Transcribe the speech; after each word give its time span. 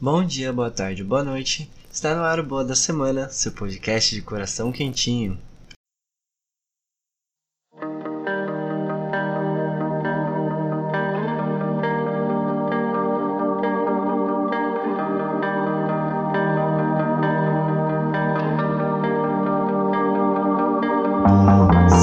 Bom 0.00 0.24
dia, 0.24 0.52
boa 0.52 0.70
tarde, 0.70 1.02
boa 1.02 1.24
noite. 1.24 1.68
Está 1.90 2.14
no 2.14 2.22
ar 2.22 2.38
o 2.38 2.44
Boa 2.44 2.64
da 2.64 2.76
Semana, 2.76 3.28
seu 3.30 3.50
podcast 3.50 4.14
de 4.14 4.22
coração 4.22 4.70
quentinho. 4.70 5.36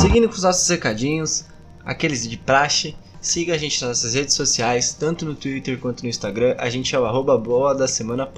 Seguindo 0.02 0.27
com 0.27 0.36
os 0.36 0.43
nossos 0.43 0.68
recadinhos, 0.68 1.46
aqueles 1.86 2.27
de 2.27 2.36
praxe, 2.36 2.93
siga 3.26 3.55
a 3.55 3.57
gente 3.57 3.82
nas 3.82 3.89
nossas 3.89 4.14
redes 4.14 4.36
sociais, 4.36 4.94
tanto 4.94 5.25
no 5.25 5.34
Twitter 5.34 5.80
quanto 5.80 6.04
no 6.04 6.10
Instagram, 6.10 6.55
a 6.60 6.70
gente 6.70 6.96
é 6.96 7.00
o 7.00 7.05
arroba 7.05 7.36
boa 7.36 7.74
da 7.74 7.88
semana. 7.88 8.30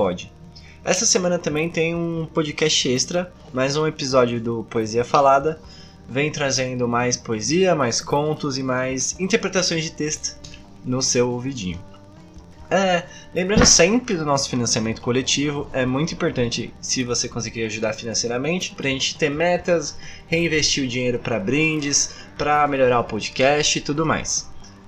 Essa 0.81 1.05
semana 1.05 1.37
também 1.37 1.69
tem 1.69 1.93
um 1.93 2.25
podcast 2.33 2.87
extra, 2.87 3.31
mais 3.53 3.75
um 3.75 3.85
episódio 3.85 4.39
do 4.39 4.65
Poesia 4.69 5.03
Falada, 5.03 5.59
vem 6.09 6.31
trazendo 6.31 6.87
mais 6.87 7.17
poesia, 7.17 7.75
mais 7.75 7.99
contos 7.99 8.57
e 8.57 8.63
mais 8.63 9.19
interpretações 9.19 9.83
de 9.83 9.91
texto 9.91 10.37
no 10.85 11.01
seu 11.01 11.31
ouvidinho. 11.31 11.77
É, 12.71 13.03
lembrando 13.35 13.65
sempre 13.65 14.15
do 14.15 14.25
nosso 14.25 14.49
financiamento 14.49 15.01
coletivo, 15.01 15.69
é 15.73 15.85
muito 15.85 16.13
importante 16.13 16.73
se 16.79 17.03
você 17.03 17.27
conseguir 17.27 17.63
ajudar 17.65 17.91
financeiramente 17.91 18.73
para 18.73 18.87
a 18.87 18.91
gente 18.91 19.17
ter 19.17 19.29
metas, 19.29 19.97
reinvestir 20.27 20.85
o 20.85 20.87
dinheiro 20.87 21.19
para 21.19 21.37
brindes, 21.39 22.15
para 22.37 22.65
melhorar 22.69 23.01
o 23.01 23.03
podcast 23.03 23.77
e 23.77 23.81
tudo 23.81 24.05
mais. 24.05 24.47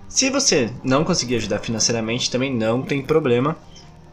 Se 0.09 0.31
você 0.31 0.71
não 0.83 1.03
conseguir 1.03 1.35
ajudar 1.35 1.59
financeiramente, 1.59 2.31
também 2.31 2.51
não 2.51 2.81
tem 2.81 2.99
problema. 2.99 3.55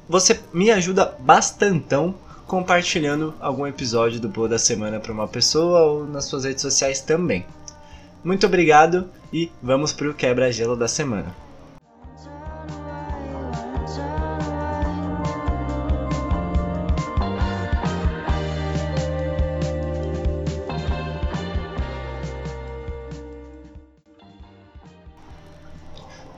Você 0.06 0.38
me 0.52 0.70
ajuda 0.70 1.16
bastantão 1.18 2.14
compartilhando 2.46 3.34
algum 3.40 3.66
episódio 3.66 4.20
do 4.20 4.28
Boa 4.28 4.46
da 4.46 4.58
Semana 4.58 5.00
para 5.00 5.10
uma 5.10 5.26
pessoa 5.26 5.80
ou 5.80 6.06
nas 6.06 6.26
suas 6.26 6.44
redes 6.44 6.60
sociais 6.60 7.00
também. 7.00 7.46
Muito 8.22 8.46
obrigado 8.46 9.08
e 9.32 9.50
vamos 9.62 9.90
para 9.90 10.10
o 10.10 10.14
quebra-gelo 10.14 10.76
da 10.76 10.86
semana. 10.86 11.34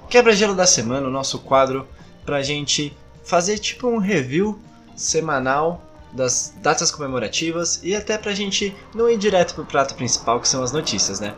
Quebra-gelo 0.08 0.54
da 0.54 0.66
semana, 0.66 1.06
o 1.06 1.10
nosso 1.10 1.38
quadro 1.38 1.86
pra 2.24 2.42
gente 2.42 2.96
fazer 3.22 3.58
tipo 3.58 3.86
um 3.88 3.98
review 3.98 4.58
semanal 4.96 5.82
das 6.12 6.54
datas 6.62 6.90
comemorativas 6.90 7.80
e 7.82 7.94
até 7.94 8.16
pra 8.16 8.32
gente 8.32 8.74
não 8.94 9.10
ir 9.10 9.18
direto 9.18 9.54
pro 9.54 9.66
prato 9.66 9.94
principal 9.94 10.40
que 10.40 10.48
são 10.48 10.62
as 10.62 10.72
notícias, 10.72 11.20
né? 11.20 11.34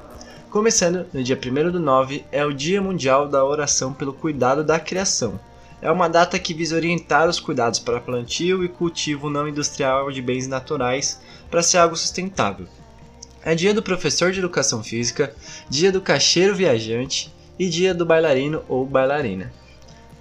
Começando 0.50 1.04
no 1.12 1.20
dia 1.20 1.36
1 1.36 1.72
do 1.72 1.80
9 1.80 2.24
é 2.30 2.44
o 2.46 2.52
Dia 2.52 2.80
Mundial 2.80 3.28
da 3.28 3.44
Oração 3.44 3.92
pelo 3.92 4.12
Cuidado 4.12 4.62
da 4.62 4.78
Criação. 4.78 5.40
É 5.82 5.90
uma 5.90 6.08
data 6.08 6.38
que 6.38 6.54
visa 6.54 6.76
orientar 6.76 7.28
os 7.28 7.40
cuidados 7.40 7.80
para 7.80 8.00
plantio 8.00 8.64
e 8.64 8.68
cultivo 8.68 9.28
não 9.28 9.48
industrial 9.48 10.12
de 10.12 10.22
bens 10.22 10.46
naturais 10.46 11.20
para 11.50 11.62
ser 11.62 11.78
algo 11.78 11.96
sustentável. 11.96 12.68
É 13.42 13.52
dia 13.52 13.74
do 13.74 13.82
professor 13.82 14.30
de 14.30 14.38
educação 14.38 14.84
física, 14.84 15.34
dia 15.68 15.90
do 15.90 16.00
caixeiro 16.00 16.54
viajante, 16.54 17.32
e 17.60 17.68
dia 17.68 17.92
do 17.92 18.06
bailarino 18.06 18.64
ou 18.70 18.86
bailarina. 18.86 19.52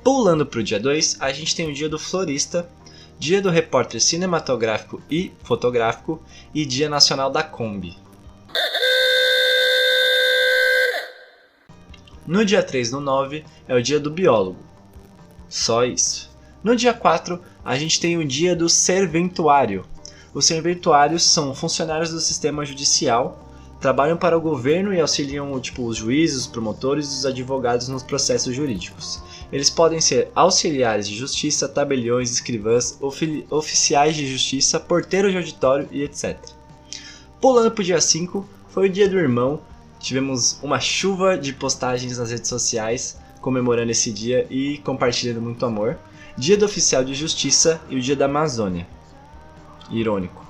Pulando 0.04 0.46
para 0.46 0.60
o 0.60 0.64
dia 0.64 0.78
2, 0.78 1.22
a 1.22 1.32
gente 1.32 1.56
tem 1.56 1.70
o 1.70 1.74
dia 1.74 1.88
do 1.88 1.98
florista, 1.98 2.70
dia 3.18 3.42
do 3.42 3.50
repórter 3.50 4.02
cinematográfico 4.02 5.02
e 5.10 5.32
fotográfico 5.42 6.22
e 6.54 6.66
dia 6.66 6.90
nacional 6.90 7.32
da 7.32 7.42
Kombi. 7.42 7.98
No 12.28 12.44
dia 12.44 12.62
3 12.62 12.92
no 12.92 13.00
9 13.00 13.46
é 13.70 13.74
o 13.74 13.82
dia 13.82 14.02
do 14.02 14.12
biólogo. 14.12 14.60
Só 15.48 15.86
isso. 15.86 16.30
No 16.62 16.76
dia 16.76 16.94
4 16.94 17.42
a 17.64 17.78
gente 17.78 18.02
tem 18.02 18.18
o 18.18 18.28
dia 18.28 18.54
do 18.54 18.68
serventuário. 18.68 19.86
Os 20.34 20.46
serventuários 20.46 21.24
são 21.24 21.56
funcionários 21.56 22.12
do 22.12 22.20
sistema 22.20 22.66
judicial 22.66 23.49
trabalham 23.80 24.18
para 24.18 24.38
o 24.38 24.42
governo 24.42 24.94
e 24.94 25.00
auxiliam 25.00 25.60
tipo, 25.60 25.86
os 25.86 25.98
juízes, 25.98 26.40
os 26.40 26.48
promotores 26.48 27.08
e 27.08 27.18
os 27.18 27.26
advogados 27.26 27.88
nos 27.88 28.04
processos 28.04 28.56
jurídicos. 28.56 29.22
Eles 29.52 29.70
podem 29.70 30.00
ser 30.00 30.30
auxiliares 30.36 31.08
de 31.08 31.16
justiça, 31.16 31.68
tabeliões, 31.68 32.32
escrivãs, 32.32 33.00
oficiais 33.50 34.16
de 34.16 34.28
justiça, 34.28 34.80
porteiros 34.80 35.32
de 35.32 35.38
auditório 35.38 35.88
e 35.92 36.04
etc. 36.04 36.38
Pulando 37.42 37.72
para 37.72 37.82
o 37.82 37.86
dia 37.86 38.02
5, 38.02 38.46
foi 38.70 38.88
o 38.88 38.92
dia 38.92 39.08
do 39.08 39.18
irmão. 39.18 39.60
Tivemos 40.00 40.60
uma 40.62 40.80
chuva 40.80 41.38
de 41.38 41.54
postagens 41.54 42.18
nas 42.18 42.32
redes 42.32 42.50
sociais 42.50 43.18
comemorando 43.42 43.92
esse 43.92 44.12
dia 44.12 44.46
e 44.50 44.78
compartilhando 44.80 45.42
muito 45.42 45.66
amor. 45.66 45.98
Dia 46.38 46.58
do 46.58 46.66
oficial 46.66 47.04
de 47.04 47.14
justiça 47.14 47.82
e 47.90 47.96
o 47.96 48.02
dia 48.02 48.16
da 48.16 48.26
Amazônia. 48.26 48.88
Irônico. 49.90 50.46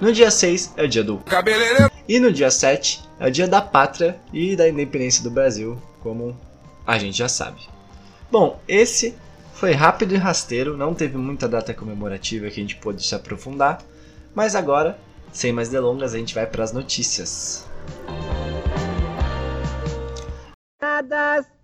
No 0.00 0.12
dia 0.12 0.30
6 0.30 0.74
é 0.76 0.84
o 0.84 0.88
dia 0.88 1.04
do 1.04 1.18
cabeleireiro. 1.18 1.89
E 2.10 2.18
no 2.18 2.32
dia 2.32 2.50
7 2.50 3.08
é 3.20 3.28
o 3.28 3.30
dia 3.30 3.46
da 3.46 3.62
pátria 3.62 4.20
e 4.32 4.56
da 4.56 4.68
independência 4.68 5.22
do 5.22 5.30
Brasil, 5.30 5.80
como 6.02 6.36
a 6.84 6.98
gente 6.98 7.16
já 7.16 7.28
sabe. 7.28 7.60
Bom, 8.28 8.60
esse 8.66 9.16
foi 9.54 9.74
rápido 9.74 10.12
e 10.12 10.16
rasteiro, 10.16 10.76
não 10.76 10.92
teve 10.92 11.16
muita 11.16 11.48
data 11.48 11.72
comemorativa 11.72 12.48
que 12.48 12.54
a 12.54 12.62
gente 12.64 12.74
pôde 12.74 13.06
se 13.06 13.14
aprofundar, 13.14 13.80
mas 14.34 14.56
agora, 14.56 14.98
sem 15.32 15.52
mais 15.52 15.68
delongas, 15.68 16.12
a 16.12 16.18
gente 16.18 16.34
vai 16.34 16.48
para 16.48 16.64
as 16.64 16.72
notícias. 16.72 17.64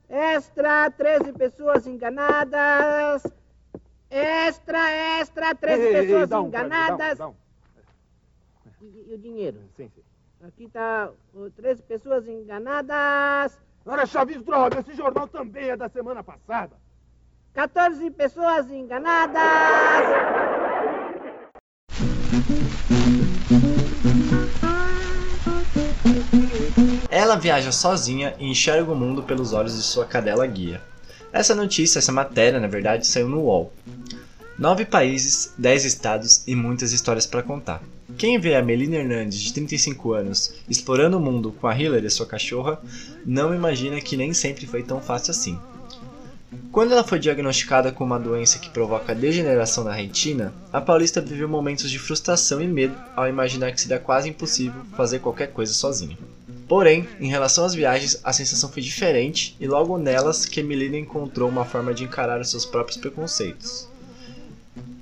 Extra, 0.09 0.89
13 0.93 1.33
pessoas 1.33 1.89
enganadas. 1.89 3.25
Extra, 4.09 4.93
extra, 5.19 5.57
13 5.57 5.83
ei, 5.83 5.93
pessoas 5.93 6.31
ei, 6.31 6.39
ei, 6.39 6.45
enganadas. 6.45 7.19
Um, 7.19 7.25
um, 7.25 7.29
um. 7.31 7.35
E, 8.81 9.11
e 9.11 9.15
o 9.15 9.19
dinheiro? 9.19 9.59
Sim, 9.77 9.91
sim. 9.93 10.16
Aqui 10.43 10.65
está 10.65 11.11
13 11.57 11.83
pessoas 11.83 12.29
enganadas. 12.29 13.59
Ora, 13.85 14.05
Chaves, 14.05 14.43
droga, 14.43 14.81
esse 14.81 14.95
jornal 14.95 15.27
também 15.27 15.71
é 15.71 15.77
da 15.77 15.89
semana 15.89 16.23
passada. 16.23 16.77
14 17.55 18.11
pessoas 18.11 18.71
enganadas. 18.71 19.43
Ela 27.09 27.37
viaja 27.37 27.73
sozinha 27.73 28.37
e 28.39 28.51
enxerga 28.51 28.93
o 28.93 28.97
mundo 28.97 29.23
pelos 29.23 29.55
olhos 29.55 29.75
de 29.75 29.83
sua 29.83 30.05
cadela 30.05 30.47
guia. 30.47 30.83
Essa 31.33 31.55
notícia, 31.55 31.99
essa 31.99 32.13
matéria, 32.13 32.61
na 32.61 32.67
verdade, 32.67 33.07
saiu 33.07 33.29
no 33.29 33.41
UOL. 33.41 33.73
Nove 34.59 34.85
países, 34.85 35.55
dez 35.57 35.85
estados 35.85 36.47
e 36.47 36.55
muitas 36.55 36.93
histórias 36.93 37.25
para 37.25 37.43
contar. 37.43 37.83
Quem 38.19 38.39
vê 38.39 38.55
a 38.55 38.63
Melina 38.63 38.97
Hernandes, 38.97 39.41
de 39.41 39.53
35 39.53 40.15
anos, 40.15 40.55
explorando 40.69 41.19
o 41.19 41.21
mundo 41.21 41.53
com 41.53 41.67
a 41.67 41.79
Hillary, 41.79 42.09
sua 42.11 42.25
cachorra, 42.25 42.81
não 43.27 43.55
imagina 43.55 44.01
que 44.01 44.17
nem 44.17 44.33
sempre 44.33 44.67
foi 44.67 44.83
tão 44.83 45.03
fácil 45.03 45.33
assim. 45.33 45.59
Quando 46.73 46.93
ela 46.93 47.05
foi 47.05 47.19
diagnosticada 47.19 47.93
com 47.93 48.05
uma 48.05 48.19
doença 48.19 48.59
que 48.59 48.71
provoca 48.71 49.15
degeneração 49.15 49.85
na 49.85 49.93
retina, 49.93 50.55
a 50.73 50.81
paulista 50.81 51.21
viveu 51.21 51.47
momentos 51.47 51.91
de 51.91 51.99
frustração 51.99 52.63
e 52.63 52.67
medo 52.67 52.97
ao 53.15 53.29
imaginar 53.29 53.73
que 53.73 53.81
seria 53.81 53.99
quase 53.99 54.31
impossível 54.31 54.81
fazer 54.97 55.19
qualquer 55.19 55.53
coisa 55.53 55.75
sozinha. 55.75 56.17
Porém, 56.67 57.07
em 57.21 57.29
relação 57.29 57.65
às 57.65 57.75
viagens, 57.75 58.19
a 58.25 58.33
sensação 58.33 58.71
foi 58.71 58.83
diferente 58.83 59.55
e 59.61 59.67
logo 59.67 59.99
nelas 59.99 60.47
que 60.47 60.63
Melina 60.63 60.97
encontrou 60.97 61.49
uma 61.49 61.67
forma 61.67 61.93
de 61.93 62.05
encarar 62.05 62.41
os 62.41 62.51
seus 62.51 62.65
próprios 62.65 62.97
preconceitos. 62.97 63.89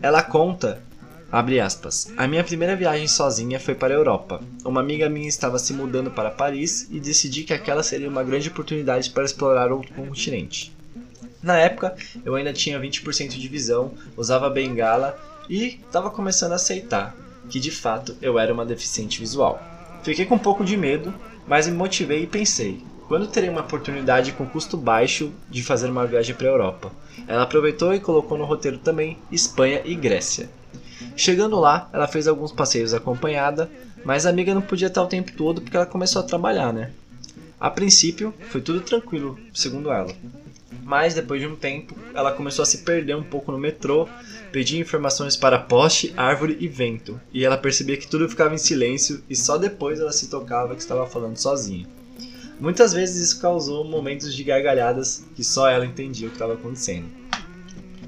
Ela 0.03 0.23
conta, 0.23 0.83
abre 1.31 1.61
aspas, 1.61 2.13
a 2.17 2.27
minha 2.27 2.45
primeira 2.45 2.77
viagem 2.77 3.09
sozinha 3.09 3.59
foi 3.59 3.75
para 3.75 3.93
a 3.95 3.97
Europa. 3.97 4.41
Uma 4.65 4.81
amiga 4.81 5.09
minha 5.09 5.29
estava 5.29 5.59
se 5.59 5.73
mudando 5.73 6.11
para 6.11 6.31
Paris 6.31 6.89
e 6.91 7.01
decidi 7.01 7.45
que 7.45 7.53
aquela 7.53 7.83
seria 7.83 8.09
uma 8.09 8.23
grande 8.23 8.49
oportunidade 8.49 9.11
para 9.11 9.25
explorar 9.25 9.73
outro 9.73 9.93
continente. 9.95 10.75
Na 11.43 11.59
época, 11.59 11.95
eu 12.25 12.35
ainda 12.35 12.53
tinha 12.53 12.81
20% 12.81 13.29
de 13.29 13.49
visão, 13.49 13.93
usava 14.17 14.49
bengala 14.49 15.19
e 15.49 15.81
estava 15.87 16.11
começando 16.11 16.53
a 16.53 16.57
aceitar 16.57 17.15
que 17.49 17.61
de 17.61 17.71
fato 17.71 18.17
eu 18.23 18.39
era 18.39 18.53
uma 18.53 18.65
deficiente 18.65 19.21
visual. 19.21 19.63
Fiquei 20.03 20.25
com 20.25 20.37
um 20.37 20.39
pouco 20.39 20.65
de 20.65 20.77
medo, 20.77 21.13
mas 21.47 21.67
me 21.67 21.77
motivei 21.77 22.23
e 22.23 22.27
pensei: 22.27 22.83
quando 23.09 23.27
terei 23.27 23.51
uma 23.51 23.61
oportunidade 23.61 24.33
com 24.33 24.47
custo 24.47 24.77
baixo 24.77 25.33
de 25.49 25.63
fazer 25.63 25.89
uma 25.89 26.07
viagem 26.07 26.35
para 26.35 26.49
a 26.49 26.51
Europa? 26.51 26.93
Ela 27.27 27.43
aproveitou 27.43 27.95
e 27.95 28.01
colocou 28.01 28.37
no 28.37 28.45
roteiro 28.45 28.79
também 28.79 29.19
Espanha 29.31 29.83
e 29.85 29.95
Grécia. 29.95 30.49
Chegando 31.17 31.61
lá, 31.61 31.89
ela 31.93 32.09
fez 32.09 32.27
alguns 32.27 32.53
passeios 32.53 32.93
acompanhada, 32.93 33.71
mas 34.05 34.27
a 34.27 34.31
amiga 34.31 34.55
não 34.55 34.63
podia 34.63 34.89
estar 34.89 35.03
o 35.03 35.07
tempo 35.07 35.33
todo 35.33 35.61
porque 35.61 35.77
ela 35.77 35.87
começou 35.87 36.21
a 36.21 36.25
trabalhar, 36.25 36.73
né? 36.73 36.91
A 37.59 37.71
princípio, 37.71 38.35
foi 38.51 38.61
tudo 38.61 38.81
tranquilo, 38.81 39.39
segundo 39.55 39.91
ela. 39.91 40.13
Mas 40.83 41.15
depois 41.15 41.41
de 41.41 41.47
um 41.47 41.57
tempo, 41.57 41.97
ela 42.15 42.33
começou 42.33 42.63
a 42.63 42.67
se 42.67 42.79
perder 42.79 43.17
um 43.17 43.23
pouco 43.23 43.51
no 43.51 43.59
metrô, 43.59 44.09
pedia 44.53 44.81
informações 44.81 45.37
para 45.37 45.59
poste, 45.59 46.13
árvore 46.17 46.59
e 46.61 46.69
vento, 46.69 47.19
e 47.33 47.45
ela 47.45 47.57
percebia 47.57 47.97
que 47.97 48.09
tudo 48.09 48.29
ficava 48.29 48.55
em 48.55 48.59
silêncio 48.59 49.23
e 49.31 49.35
só 49.35 49.57
depois 49.57 50.01
ela 50.01 50.13
se 50.13 50.29
tocava 50.29 50.75
que 50.75 50.83
estava 50.83 51.07
falando 51.07 51.39
sozinha. 51.39 51.87
Muitas 52.61 52.93
vezes 52.93 53.31
isso 53.31 53.41
causou 53.41 53.85
momentos 53.85 54.35
de 54.35 54.45
gargalhadas 54.45 55.25
que 55.35 55.43
só 55.43 55.69
ela 55.69 55.87
entendia 55.87 56.29
o 56.29 56.31
que 56.31 56.37
estava 56.37 56.55
acontecendo. 56.55 57.07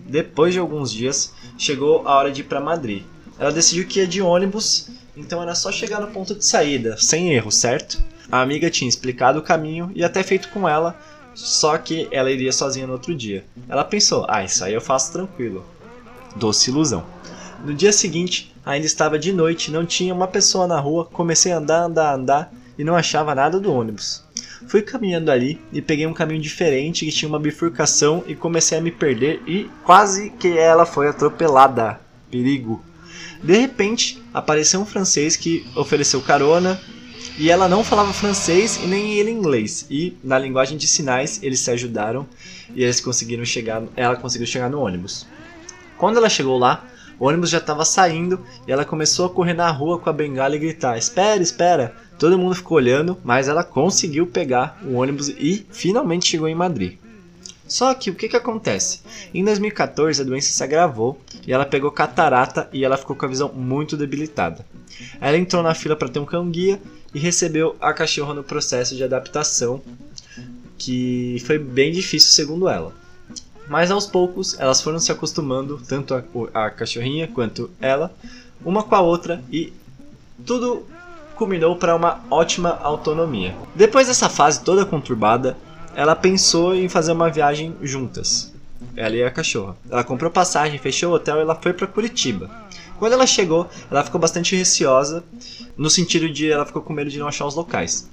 Depois 0.09 0.53
de 0.53 0.61
alguns 0.61 0.93
dias, 0.93 1.33
chegou 1.59 2.07
a 2.07 2.15
hora 2.15 2.31
de 2.31 2.41
ir 2.43 2.45
para 2.45 2.61
Madrid. 2.61 3.03
Ela 3.39 3.53
decidiu 3.53 3.87
que 3.87 3.99
ia 3.99 4.07
de 4.07 4.23
ônibus, 4.23 4.89
então 5.17 5.43
era 5.43 5.55
só 5.55 5.71
chegar 5.73 6.01
no 6.01 6.09
ponto 6.09 6.35
de 6.35 6.45
saída, 6.45 6.97
sem 6.97 7.33
erro, 7.33 7.51
certo? 7.51 8.03
A 8.31 8.41
amiga 8.41 8.71
tinha 8.71 8.89
explicado 8.89 9.39
o 9.39 9.43
caminho 9.43 9.91
e 9.95 10.03
até 10.05 10.23
feito 10.23 10.49
com 10.51 10.69
ela, 10.69 10.99
só 11.35 11.77
que 11.77 12.09
ela 12.11 12.31
iria 12.31 12.53
sozinha 12.53 12.87
no 12.87 12.95
outro 12.95 13.15
dia. 13.15 13.45
Ela 13.69 13.85
pensou: 13.85 14.25
ah, 14.29 14.43
isso 14.43 14.65
aí 14.65 14.73
eu 14.73 14.81
faço 14.81 15.13
tranquilo. 15.13 15.65
Doce 16.35 16.71
ilusão. 16.71 17.05
No 17.65 17.75
dia 17.75 17.93
seguinte, 17.93 18.55
ainda 18.65 18.87
estava 18.87 19.19
de 19.19 19.33
noite, 19.33 19.71
não 19.71 19.87
tinha 19.87 20.15
uma 20.15 20.29
pessoa 20.29 20.67
na 20.67 20.79
rua, 20.79 21.05
comecei 21.05 21.53
a 21.53 21.59
andar, 21.59 21.85
andar, 21.85 22.15
andar 22.15 22.53
e 22.79 22.85
não 22.85 22.95
achava 22.95 23.35
nada 23.35 23.61
do 23.61 23.73
ônibus. 23.73 24.26
Fui 24.67 24.83
caminhando 24.83 25.31
ali 25.31 25.61
e 25.73 25.81
peguei 25.81 26.07
um 26.07 26.13
caminho 26.13 26.41
diferente 26.41 27.05
que 27.05 27.13
tinha 27.13 27.29
uma 27.29 27.39
bifurcação 27.39 28.25
e 28.27 28.35
comecei 28.35 28.77
a 28.77 28.81
me 28.81 28.91
perder 28.91 29.41
e 29.47 29.71
quase 29.85 30.31
que 30.31 30.59
ela 30.59 30.85
foi 30.85 31.09
atropelada. 31.09 32.01
Perigo. 32.31 32.83
De 33.43 33.57
repente, 33.57 34.21
apareceu 34.35 34.81
um 34.81 34.87
francês 34.87 35.37
que 35.37 35.65
ofereceu 35.77 36.21
carona 36.21 36.81
e 37.39 37.51
ela 37.51 37.69
não 37.69 37.85
falava 37.85 38.13
francês 38.13 38.77
e 38.83 38.87
nem 38.87 39.15
ele 39.15 39.31
inglês. 39.31 39.87
E 39.89 40.17
na 40.25 40.39
linguagem 40.39 40.77
de 40.77 40.89
sinais 40.89 41.41
eles 41.43 41.61
se 41.61 41.71
ajudaram 41.71 42.27
e 42.75 42.83
eles 42.83 43.01
conseguiram 43.01 43.45
chegar, 43.45 43.85
ela 43.95 44.17
conseguiu 44.17 44.47
chegar 44.49 44.69
no 44.69 44.81
ônibus. 44.81 45.27
Quando 45.97 46.17
ela 46.17 46.29
chegou 46.29 46.59
lá, 46.59 46.85
o 47.19 47.27
ônibus 47.27 47.51
já 47.51 47.59
estava 47.59 47.85
saindo 47.85 48.41
e 48.67 48.73
ela 48.73 48.85
começou 48.85 49.27
a 49.27 49.31
correr 49.31 49.55
na 49.55 49.71
rua 49.71 49.99
com 49.99 50.11
a 50.11 50.13
bengala 50.13 50.57
e 50.57 50.59
gritar: 50.59 50.99
"Espera, 50.99 51.43
espera!" 51.43 51.95
Todo 52.19 52.39
mundo 52.39 52.55
ficou 52.55 52.79
olhando, 52.79 53.19
mas 53.23 53.47
ela 53.47 53.63
conseguiu 53.63 54.27
pegar 54.27 54.81
o 54.83 54.95
ônibus 54.95 55.29
e 55.29 55.67
finalmente 55.71 56.27
chegou 56.27 56.49
em 56.49 56.55
Madrid. 56.55 56.99
Só 57.69 57.93
que 57.95 58.11
o 58.11 58.15
que, 58.15 58.29
que 58.29 58.37
acontece? 58.37 59.01
Em 59.35 59.45
2014 59.45 60.23
a 60.23 60.25
doença 60.25 60.53
se 60.53 60.63
agravou 60.63 61.21
e 61.47 61.53
ela 61.53 61.67
pegou 61.67 61.91
catarata 61.91 62.69
e 62.73 62.85
ela 62.85 62.97
ficou 62.97 63.17
com 63.17 63.27
a 63.27 63.29
visão 63.29 63.53
muito 63.53 63.97
debilitada. 63.97 64.65
Ela 65.21 65.37
entrou 65.37 65.63
na 65.63 65.75
fila 65.75 65.97
para 65.97 66.09
ter 66.09 66.21
um 66.21 66.25
cão 66.25 66.49
guia 66.49 66.81
e 67.13 67.19
recebeu 67.19 67.77
a 67.81 67.93
cachorra 67.93 68.35
no 68.35 68.45
processo 68.45 68.95
de 68.95 69.03
adaptação, 69.03 69.83
que 70.79 71.43
foi 71.45 71.59
bem 71.59 71.93
difícil 71.93 72.31
segundo 72.31 72.69
ela. 72.69 72.95
Mas 73.69 73.91
aos 73.91 74.07
poucos 74.07 74.59
elas 74.59 74.81
foram 74.81 74.99
se 74.99 75.11
acostumando, 75.11 75.81
tanto 75.89 76.15
a, 76.15 76.23
a 76.67 76.71
cachorrinha 76.71 77.29
quanto 77.29 77.71
ela, 77.81 78.13
uma 78.65 78.83
com 78.83 78.95
a 78.95 79.01
outra 79.01 79.43
e 79.51 79.73
tudo 80.45 80.87
culminou 81.35 81.77
para 81.77 81.95
uma 81.95 82.21
ótima 82.31 82.79
autonomia. 82.83 83.55
Depois 83.75 84.07
dessa 84.07 84.29
fase 84.29 84.63
toda 84.63 84.87
conturbada, 84.87 85.57
ela 85.95 86.17
pensou 86.17 86.75
em 86.75 86.89
fazer 86.89 87.13
uma 87.13 87.31
viagem 87.31 87.75
juntas. 87.83 88.53
Ela 88.95 89.17
e 89.17 89.25
a 89.25 89.31
cachorra. 89.31 89.77
Ela 89.91 90.05
comprou 90.05 90.31
passagem, 90.31 90.79
fechou 90.79 91.13
o 91.13 91.15
hotel 91.15 91.39
e 91.39 91.41
ela 91.41 91.55
foi 91.55 91.73
para 91.73 91.87
Curitiba. 91.87 92.51
Quando 92.99 93.13
ela 93.13 93.27
chegou, 93.27 93.69
ela 93.91 94.03
ficou 94.03 94.21
bastante 94.21 94.57
receosa, 94.57 95.23
no 95.77 95.91
sentido 95.91 96.31
de 96.31 96.51
ela 96.51 96.65
ficou 96.65 96.81
com 96.81 96.93
medo 96.93 97.11
de 97.11 97.19
não 97.19 97.29
achar 97.29 97.47
os 97.47 97.55
locais. 97.55 98.09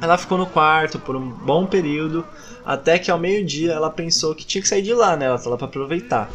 Ela 0.00 0.18
ficou 0.18 0.36
no 0.36 0.46
quarto 0.46 0.98
por 0.98 1.16
um 1.16 1.30
bom 1.30 1.66
período, 1.66 2.24
até 2.64 2.98
que 2.98 3.10
ao 3.10 3.18
meio-dia 3.18 3.72
ela 3.72 3.90
pensou 3.90 4.34
que 4.34 4.44
tinha 4.44 4.60
que 4.60 4.68
sair 4.68 4.82
de 4.82 4.92
lá, 4.92 5.16
né? 5.16 5.26
Ela 5.26 5.38
tá 5.38 5.48
lá 5.48 5.56
para 5.56 5.66
aproveitar. 5.66 6.30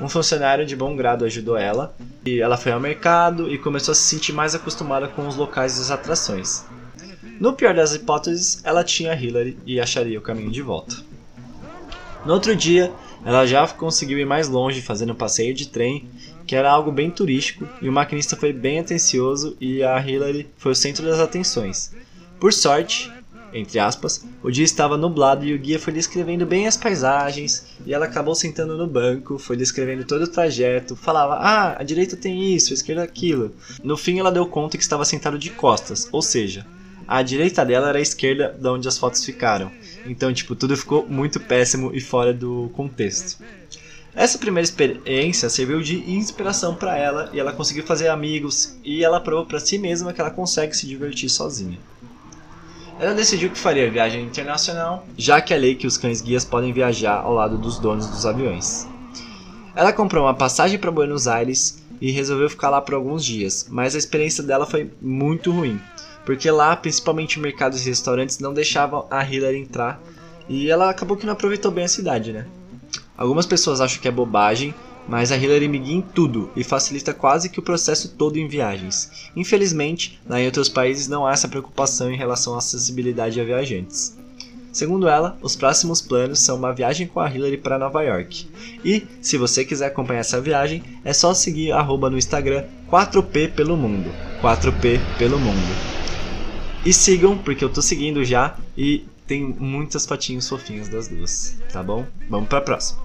Um 0.00 0.08
funcionário 0.08 0.66
de 0.66 0.74
bom 0.74 0.96
grado 0.96 1.24
ajudou 1.24 1.56
ela, 1.56 1.94
e 2.26 2.40
ela 2.40 2.56
foi 2.56 2.72
ao 2.72 2.80
mercado 2.80 3.52
e 3.52 3.56
começou 3.56 3.92
a 3.92 3.94
se 3.94 4.02
sentir 4.02 4.32
mais 4.32 4.54
acostumada 4.54 5.06
com 5.06 5.28
os 5.28 5.36
locais 5.36 5.78
e 5.78 5.80
as 5.82 5.90
atrações. 5.90 6.64
No 7.38 7.52
pior 7.52 7.74
das 7.74 7.94
hipóteses, 7.94 8.60
ela 8.64 8.82
tinha 8.82 9.14
Hillary 9.14 9.56
e 9.64 9.80
acharia 9.80 10.18
o 10.18 10.22
caminho 10.22 10.50
de 10.50 10.62
volta. 10.62 10.96
No 12.24 12.32
outro 12.32 12.56
dia, 12.56 12.92
ela 13.24 13.46
já 13.46 13.66
conseguiu 13.68 14.18
ir 14.18 14.26
mais 14.26 14.48
longe 14.48 14.82
fazendo 14.82 15.12
um 15.12 15.16
passeio 15.16 15.54
de 15.54 15.68
trem, 15.68 16.08
que 16.46 16.56
era 16.56 16.70
algo 16.70 16.90
bem 16.90 17.10
turístico, 17.10 17.68
e 17.80 17.88
o 17.88 17.92
maquinista 17.92 18.36
foi 18.36 18.52
bem 18.52 18.80
atencioso 18.80 19.56
e 19.60 19.82
a 19.82 19.98
Hillary 20.00 20.48
foi 20.58 20.72
o 20.72 20.76
centro 20.76 21.04
das 21.04 21.20
atenções. 21.20 21.92
Por 22.44 22.52
sorte, 22.52 23.10
entre 23.54 23.78
aspas, 23.78 24.22
o 24.42 24.50
dia 24.50 24.66
estava 24.66 24.98
nublado 24.98 25.46
e 25.46 25.54
o 25.54 25.58
guia 25.58 25.78
foi 25.78 25.94
descrevendo 25.94 26.44
bem 26.44 26.66
as 26.66 26.76
paisagens, 26.76 27.64
e 27.86 27.94
ela 27.94 28.04
acabou 28.04 28.34
sentando 28.34 28.76
no 28.76 28.86
banco, 28.86 29.38
foi 29.38 29.56
descrevendo 29.56 30.04
todo 30.04 30.24
o 30.24 30.28
trajeto, 30.28 30.94
falava: 30.94 31.36
"Ah, 31.36 31.80
a 31.80 31.82
direita 31.82 32.18
tem 32.18 32.54
isso, 32.54 32.70
a 32.70 32.74
esquerda 32.74 33.02
aquilo". 33.02 33.54
No 33.82 33.96
fim 33.96 34.18
ela 34.18 34.30
deu 34.30 34.44
conta 34.44 34.76
que 34.76 34.82
estava 34.82 35.06
sentado 35.06 35.38
de 35.38 35.48
costas, 35.52 36.06
ou 36.12 36.20
seja, 36.20 36.66
a 37.08 37.22
direita 37.22 37.64
dela 37.64 37.88
era 37.88 37.98
a 37.98 38.02
esquerda 38.02 38.54
de 38.60 38.68
onde 38.68 38.86
as 38.86 38.98
fotos 38.98 39.24
ficaram. 39.24 39.72
Então, 40.04 40.30
tipo, 40.30 40.54
tudo 40.54 40.76
ficou 40.76 41.08
muito 41.08 41.40
péssimo 41.40 41.92
e 41.94 42.00
fora 42.02 42.34
do 42.34 42.70
contexto. 42.74 43.38
Essa 44.14 44.36
primeira 44.36 44.64
experiência 44.64 45.48
serviu 45.48 45.80
de 45.80 45.96
inspiração 46.10 46.74
para 46.74 46.94
ela 46.98 47.30
e 47.32 47.40
ela 47.40 47.54
conseguiu 47.54 47.86
fazer 47.86 48.08
amigos 48.08 48.76
e 48.84 49.02
ela 49.02 49.18
provou 49.18 49.46
para 49.46 49.58
si 49.58 49.78
mesma 49.78 50.12
que 50.12 50.20
ela 50.20 50.30
consegue 50.30 50.76
se 50.76 50.86
divertir 50.86 51.30
sozinha. 51.30 51.78
Ela 52.98 53.14
decidiu 53.14 53.50
que 53.50 53.58
faria 53.58 53.90
viagem 53.90 54.24
internacional, 54.24 55.04
já 55.18 55.40
que 55.40 55.52
é 55.52 55.56
lei 55.56 55.74
que 55.74 55.86
os 55.86 55.98
cães 55.98 56.20
guias 56.20 56.44
podem 56.44 56.72
viajar 56.72 57.16
ao 57.16 57.32
lado 57.32 57.58
dos 57.58 57.78
donos 57.78 58.06
dos 58.06 58.24
aviões. 58.24 58.86
Ela 59.74 59.92
comprou 59.92 60.24
uma 60.24 60.34
passagem 60.34 60.78
para 60.78 60.92
Buenos 60.92 61.26
Aires 61.26 61.82
e 62.00 62.12
resolveu 62.12 62.48
ficar 62.48 62.70
lá 62.70 62.80
por 62.80 62.94
alguns 62.94 63.24
dias, 63.24 63.66
mas 63.68 63.94
a 63.94 63.98
experiência 63.98 64.44
dela 64.44 64.64
foi 64.64 64.90
muito 65.02 65.50
ruim, 65.50 65.80
porque 66.24 66.48
lá, 66.50 66.76
principalmente 66.76 67.40
mercados 67.40 67.84
e 67.84 67.88
restaurantes, 67.88 68.38
não 68.38 68.54
deixavam 68.54 69.06
a 69.10 69.24
Hillary 69.24 69.58
entrar 69.58 70.00
e 70.48 70.70
ela 70.70 70.88
acabou 70.88 71.16
que 71.16 71.26
não 71.26 71.32
aproveitou 71.32 71.72
bem 71.72 71.84
a 71.84 71.88
cidade, 71.88 72.32
né? 72.32 72.46
Algumas 73.16 73.46
pessoas 73.46 73.80
acham 73.80 74.00
que 74.00 74.08
é 74.08 74.12
bobagem, 74.12 74.72
mas 75.08 75.30
a 75.30 75.36
Hillary 75.36 75.68
me 75.68 75.78
guia 75.78 75.96
em 75.96 76.00
tudo 76.00 76.50
e 76.56 76.64
facilita 76.64 77.12
quase 77.12 77.48
que 77.48 77.58
o 77.58 77.62
processo 77.62 78.14
todo 78.16 78.38
em 78.38 78.48
viagens. 78.48 79.30
Infelizmente, 79.36 80.20
lá 80.26 80.40
em 80.40 80.46
outros 80.46 80.68
países 80.68 81.08
não 81.08 81.26
há 81.26 81.32
essa 81.32 81.48
preocupação 81.48 82.10
em 82.10 82.16
relação 82.16 82.54
à 82.54 82.58
acessibilidade 82.58 83.40
a 83.40 83.44
viajantes. 83.44 84.16
Segundo 84.74 85.06
ela, 85.06 85.38
os 85.40 85.54
próximos 85.54 86.00
planos 86.00 86.40
são 86.40 86.56
uma 86.56 86.72
viagem 86.72 87.06
com 87.06 87.20
a 87.20 87.30
Hillary 87.30 87.58
para 87.58 87.78
Nova 87.78 88.02
York. 88.02 88.48
E, 88.84 89.06
se 89.20 89.38
você 89.38 89.64
quiser 89.64 89.86
acompanhar 89.86 90.18
essa 90.18 90.40
viagem, 90.40 90.82
é 91.04 91.12
só 91.12 91.32
seguir 91.32 91.72
no 91.72 92.18
Instagram 92.18 92.64
4P 92.90 93.52
pelo 93.52 93.76
mundo. 93.76 94.10
4P 94.42 94.98
pelo 95.16 95.38
mundo. 95.38 95.94
E 96.84 96.92
sigam, 96.92 97.38
porque 97.38 97.64
eu 97.64 97.68
tô 97.68 97.80
seguindo 97.80 98.24
já 98.24 98.56
e 98.76 99.04
tem 99.28 99.44
muitas 99.44 100.04
fotinhos 100.04 100.48
fofinhas 100.48 100.88
das 100.88 101.06
duas, 101.06 101.56
tá 101.72 101.80
bom? 101.80 102.04
Vamos 102.28 102.48
pra 102.48 102.60
próxima. 102.60 103.03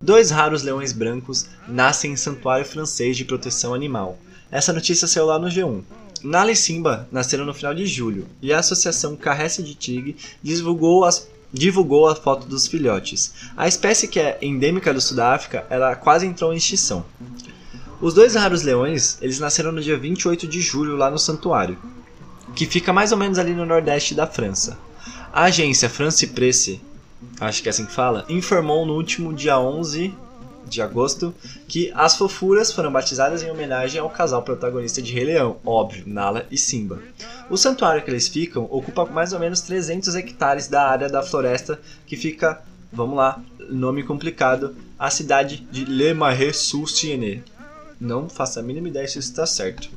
Dois 0.00 0.30
raros 0.30 0.62
leões 0.62 0.92
brancos 0.92 1.46
nascem 1.66 2.12
em 2.12 2.16
santuário 2.16 2.64
francês 2.64 3.16
de 3.16 3.24
proteção 3.24 3.74
animal. 3.74 4.18
Essa 4.50 4.72
notícia 4.72 5.08
saiu 5.08 5.26
lá 5.26 5.38
no 5.38 5.48
G1. 5.48 5.82
Nala 6.22 6.52
e 6.52 6.56
Simba 6.56 7.08
nasceram 7.10 7.44
no 7.44 7.54
final 7.54 7.74
de 7.74 7.86
julho 7.86 8.26
e 8.40 8.52
a 8.52 8.58
associação 8.58 9.16
Carresse 9.16 9.62
de 9.62 9.74
Tigre 9.74 10.16
divulgou, 10.42 11.04
as, 11.04 11.28
divulgou 11.52 12.08
a 12.08 12.14
foto 12.14 12.46
dos 12.46 12.66
filhotes. 12.66 13.34
A 13.56 13.68
espécie 13.68 14.08
que 14.08 14.20
é 14.20 14.38
endêmica 14.40 14.92
do 14.94 15.00
Sudáfrica, 15.00 15.66
ela 15.68 15.94
quase 15.94 16.26
entrou 16.26 16.52
em 16.52 16.56
extinção. 16.56 17.04
Os 18.00 18.14
dois 18.14 18.34
raros 18.34 18.62
leões, 18.62 19.18
eles 19.20 19.38
nasceram 19.38 19.72
no 19.72 19.80
dia 19.80 19.96
28 19.96 20.46
de 20.46 20.60
julho 20.60 20.96
lá 20.96 21.10
no 21.10 21.18
santuário, 21.18 21.78
que 22.54 22.66
fica 22.66 22.92
mais 22.92 23.12
ou 23.12 23.18
menos 23.18 23.38
ali 23.38 23.54
no 23.54 23.66
nordeste 23.66 24.14
da 24.14 24.26
França. 24.26 24.78
A 25.32 25.44
agência 25.44 25.88
France 25.90 26.26
Presse, 26.28 26.80
acho 27.40 27.62
que 27.62 27.68
é 27.68 27.70
assim 27.70 27.86
que 27.86 27.92
fala, 27.92 28.24
informou 28.28 28.84
no 28.86 28.94
último 28.94 29.32
dia 29.32 29.58
11 29.58 30.14
de 30.66 30.82
agosto 30.82 31.34
que 31.68 31.92
as 31.94 32.16
fofuras 32.16 32.72
foram 32.72 32.90
batizadas 32.92 33.42
em 33.42 33.50
homenagem 33.50 34.00
ao 34.00 34.10
casal 34.10 34.42
protagonista 34.42 35.00
de 35.00 35.12
Rei 35.12 35.24
Leão, 35.24 35.58
óbvio, 35.64 36.04
Nala 36.06 36.46
e 36.50 36.58
Simba. 36.58 37.00
O 37.48 37.56
santuário 37.56 38.02
que 38.02 38.10
eles 38.10 38.28
ficam 38.28 38.64
ocupa 38.64 39.04
mais 39.06 39.32
ou 39.32 39.38
menos 39.38 39.60
300 39.60 40.14
hectares 40.14 40.68
da 40.68 40.88
área 40.88 41.08
da 41.08 41.22
floresta 41.22 41.80
que 42.06 42.16
fica, 42.16 42.62
vamos 42.92 43.16
lá, 43.16 43.40
nome 43.70 44.02
complicado, 44.02 44.76
a 44.98 45.10
cidade 45.10 45.58
de 45.70 45.84
Le 45.84 46.14
Marais-sur-Seine. 46.14 47.42
Não 47.98 48.28
faço 48.28 48.60
a 48.60 48.62
mínima 48.62 48.88
ideia 48.88 49.08
se 49.08 49.18
isso 49.18 49.30
está 49.30 49.46
certo. 49.46 49.88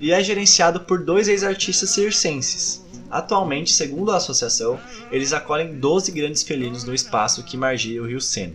E 0.00 0.12
é 0.12 0.22
gerenciado 0.22 0.80
por 0.80 1.02
dois 1.02 1.26
ex-artistas 1.26 1.90
circenses. 1.90 2.84
Atualmente, 3.10 3.72
segundo 3.72 4.10
a 4.10 4.16
associação, 4.16 4.78
eles 5.10 5.32
acolhem 5.32 5.78
12 5.78 6.12
grandes 6.12 6.42
felinos 6.42 6.84
no 6.84 6.94
espaço 6.94 7.42
que 7.42 7.56
margeia 7.56 8.02
o 8.02 8.06
rio 8.06 8.20
Sena. 8.20 8.54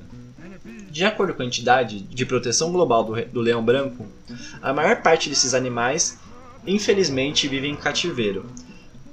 De 0.92 1.04
acordo 1.04 1.34
com 1.34 1.42
a 1.42 1.46
entidade 1.46 2.02
de 2.02 2.26
proteção 2.26 2.72
global 2.72 3.04
do, 3.04 3.26
do 3.26 3.42
leão 3.42 3.66
branco, 3.66 4.06
a 4.62 4.72
maior 4.72 5.02
parte 5.02 5.28
desses 5.28 5.56
animais, 5.56 6.20
infelizmente, 6.68 7.48
vivem 7.48 7.72
em 7.72 7.76
cativeiro. 7.76 8.46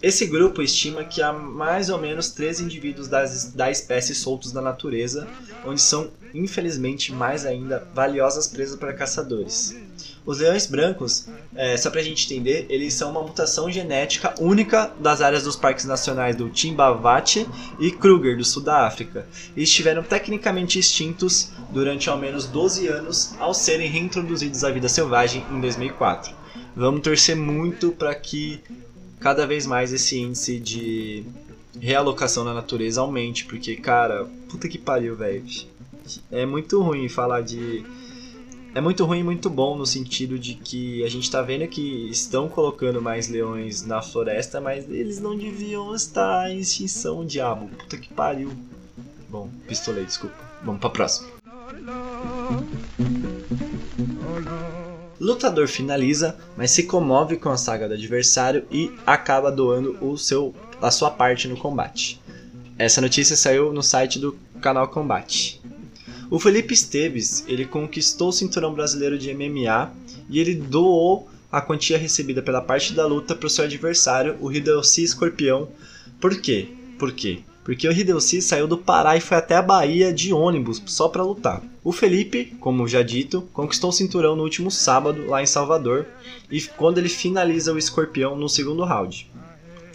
Esse 0.03 0.27
grupo 0.27 0.63
estima 0.63 1.05
que 1.05 1.21
há 1.21 1.33
mais 1.33 1.91
ou 1.91 1.99
menos 1.99 2.31
13 2.31 2.65
indivíduos 2.65 3.09
das, 3.09 3.53
da 3.53 3.71
espécie 3.71 4.15
soltos 4.15 4.53
na 4.53 4.61
natureza, 4.63 5.27
onde 5.65 5.81
são, 5.81 6.11
infelizmente, 6.35 7.13
mais 7.13 7.45
ainda 7.45 7.87
valiosas 7.95 8.47
presas 8.47 8.79
para 8.79 8.95
caçadores. 8.95 9.77
Os 10.25 10.39
leões 10.39 10.67
brancos, 10.67 11.27
é, 11.55 11.77
só 11.77 11.91
pra 11.91 12.03
gente 12.03 12.27
entender, 12.27 12.67
eles 12.69 12.95
são 12.95 13.11
uma 13.11 13.23
mutação 13.23 13.71
genética 13.71 14.35
única 14.39 14.93
das 15.00 15.21
áreas 15.21 15.45
dos 15.45 15.57
parques 15.57 15.85
nacionais 15.85 16.37
do 16.37 16.49
Timbavati 16.50 17.47
e 17.79 17.91
Kruger, 17.91 18.37
do 18.37 18.45
sul 18.45 18.62
da 18.62 18.87
África, 18.87 19.27
e 19.57 19.62
estiveram 19.62 20.03
tecnicamente 20.03 20.79
extintos 20.79 21.50
durante 21.71 22.11
ao 22.11 22.19
menos 22.19 22.47
12 22.47 22.87
anos 22.89 23.35
ao 23.39 23.55
serem 23.55 23.89
reintroduzidos 23.89 24.62
à 24.62 24.71
vida 24.71 24.89
selvagem 24.89 25.45
em 25.50 25.61
2004. 25.61 26.35
Vamos 26.77 27.00
torcer 27.00 27.35
muito 27.35 27.93
para 27.93 28.15
que 28.15 28.61
cada 29.19 29.47
vez 29.47 29.67
mais 29.67 29.93
esse 29.93 30.19
índice 30.19 30.59
de 30.59 31.25
realocação 31.79 32.45
na 32.45 32.55
natureza 32.55 33.00
aumente, 33.00 33.45
porque, 33.45 33.77
cara, 33.77 34.27
puta 34.49 34.69
que 34.69 34.79
pariu, 34.79 35.15
velho. 35.15 35.45
É 36.31 36.45
muito 36.45 36.81
ruim 36.83 37.09
falar 37.09 37.43
de. 37.43 37.85
É 38.73 38.81
muito 38.81 39.05
ruim 39.05 39.21
e 39.21 39.25
muito 39.25 39.50
bom 39.50 39.77
no 39.77 39.85
sentido 39.85 40.39
de 40.39 40.55
que 40.55 41.03
a 41.05 41.09
gente 41.09 41.29
tá 41.29 41.43
vendo 41.43 41.67
que 41.67 42.09
estão 42.09 42.49
colocando 42.49 43.03
mais 43.03 43.29
leões 43.29 43.83
na 43.83 44.00
floresta, 44.00 44.61
mas 44.61 44.89
eles 44.89 45.19
não 45.19 45.37
deviam 45.37 45.93
estar 45.95 46.50
em 46.50 46.59
extinção, 46.59 47.25
diabo. 47.25 47.69
Puta 47.69 47.97
que 47.97 48.12
pariu. 48.15 48.53
Bom, 49.29 49.49
pistolei, 49.67 50.05
desculpa. 50.05 50.37
Vamos 50.62 50.81
pra 50.81 50.91
próxima. 50.91 51.29
Lutador 55.19 55.69
finaliza, 55.69 56.37
mas 56.57 56.71
se 56.71 56.85
comove 56.85 57.37
com 57.37 57.50
a 57.50 57.57
saga 57.57 57.89
do 57.89 57.95
adversário 57.95 58.65
e 58.71 58.93
acaba 59.05 59.50
doando 59.50 59.99
o 60.00 60.17
seu, 60.17 60.55
a 60.81 60.91
sua 60.91 61.11
parte 61.11 61.49
no 61.49 61.57
combate. 61.57 62.21
Essa 62.79 63.00
notícia 63.00 63.37
saiu 63.37 63.73
no 63.73 63.83
site 63.83 64.19
do 64.19 64.39
canal 64.61 64.89
Combate. 64.89 65.60
O 66.31 66.39
Felipe 66.39 66.73
Esteves 66.73 67.45
ele 67.49 67.67
conquistou 67.67 68.29
o 68.29 68.33
cinturão 68.33 68.73
brasileiro 68.73 69.19
de 69.19 69.35
MMA 69.35 69.93
e 70.29 70.39
ele 70.39 70.55
doou 70.55 71.29
a 71.51 71.61
quantia 71.61 71.99
recebida 71.99 72.41
pela 72.41 72.61
parte 72.61 72.95
da 72.95 73.05
luta 73.05 73.35
para 73.35 73.47
o 73.47 73.51
seu 73.51 73.65
adversário, 73.65 74.37
o 74.41 74.53
Hideyoshi 74.53 75.03
Escorpião. 75.03 75.69
Por 76.21 76.41
quê? 76.41 76.69
Por 76.99 77.13
quê? 77.13 77.41
porque 77.71 77.87
o 77.87 77.93
Hideyoshi 77.93 78.41
saiu 78.41 78.67
do 78.67 78.79
Pará 78.79 79.17
e 79.17 79.21
foi 79.21 79.37
até 79.37 79.55
a 79.55 79.63
Bahia 79.63 80.13
de 80.13 80.33
ônibus 80.33 80.83
só 80.87 81.09
para 81.09 81.23
lutar. 81.23 81.63
O 81.85 81.93
Felipe, 81.93 82.57
como 82.59 82.89
já 82.89 83.03
dito, 83.03 83.43
conquistou 83.53 83.91
o 83.91 83.93
cinturão 83.93 84.35
no 84.35 84.43
último 84.43 84.71
sábado 84.71 85.27
lá 85.27 85.43
em 85.43 85.47
Salvador 85.47 86.07
e 86.51 86.61
quando 86.61 86.99
ele 86.99 87.09
finaliza 87.09 87.73
o 87.73 87.79
escorpião 87.79 88.35
no 88.37 88.49
segundo 88.49 88.85
round. 88.85 89.31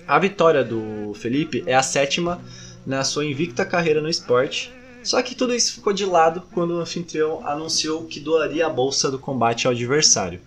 A 0.07 0.19
vitória 0.19 0.63
do 0.63 1.13
Felipe 1.15 1.63
é 1.65 1.75
a 1.75 1.83
sétima 1.83 2.39
na 2.85 3.03
sua 3.03 3.25
invicta 3.25 3.65
carreira 3.65 3.99
no 3.99 4.09
esporte, 4.09 4.71
só 5.05 5.21
que 5.21 5.35
tudo 5.35 5.53
isso 5.53 5.75
ficou 5.75 5.93
de 5.93 6.05
lado 6.05 6.43
quando 6.53 6.71
o 6.71 6.79
anfitrião 6.79 7.45
anunciou 7.47 8.05
que 8.05 8.19
doaria 8.19 8.65
a 8.65 8.69
bolsa 8.69 9.09
do 9.11 9.19
combate 9.19 9.67
ao 9.67 9.73
adversário. 9.73 10.41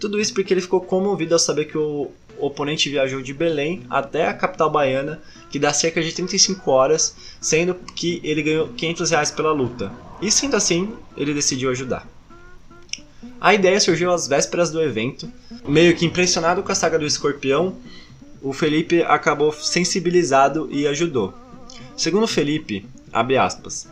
Tudo 0.00 0.18
isso 0.18 0.32
porque 0.32 0.54
ele 0.54 0.60
ficou 0.60 0.80
comovido 0.80 1.34
ao 1.34 1.38
saber 1.38 1.66
que 1.66 1.76
o 1.76 2.10
oponente 2.38 2.88
viajou 2.88 3.20
de 3.20 3.34
Belém 3.34 3.82
até 3.90 4.26
a 4.26 4.34
capital 4.34 4.70
baiana, 4.70 5.20
que 5.50 5.58
dá 5.58 5.72
cerca 5.72 6.02
de 6.02 6.12
35 6.12 6.70
horas, 6.70 7.14
sendo 7.40 7.74
que 7.74 8.20
ele 8.24 8.42
ganhou 8.42 8.68
500 8.68 9.10
reais 9.10 9.30
pela 9.30 9.52
luta. 9.52 9.92
E 10.20 10.30
sendo 10.30 10.56
assim, 10.56 10.94
ele 11.16 11.34
decidiu 11.34 11.70
ajudar. 11.70 12.06
A 13.40 13.54
ideia 13.54 13.78
surgiu 13.80 14.12
às 14.12 14.26
vésperas 14.26 14.70
do 14.70 14.82
evento. 14.82 15.30
Meio 15.66 15.94
que 15.96 16.06
impressionado 16.06 16.62
com 16.62 16.72
a 16.72 16.74
saga 16.74 16.98
do 16.98 17.06
escorpião, 17.06 17.76
o 18.42 18.52
Felipe 18.52 19.02
acabou 19.02 19.52
sensibilizado 19.52 20.68
e 20.70 20.86
ajudou. 20.86 21.34
Segundo 21.96 22.26
Felipe, 22.28 22.86
abre 23.12 23.36
aspas, 23.36 23.88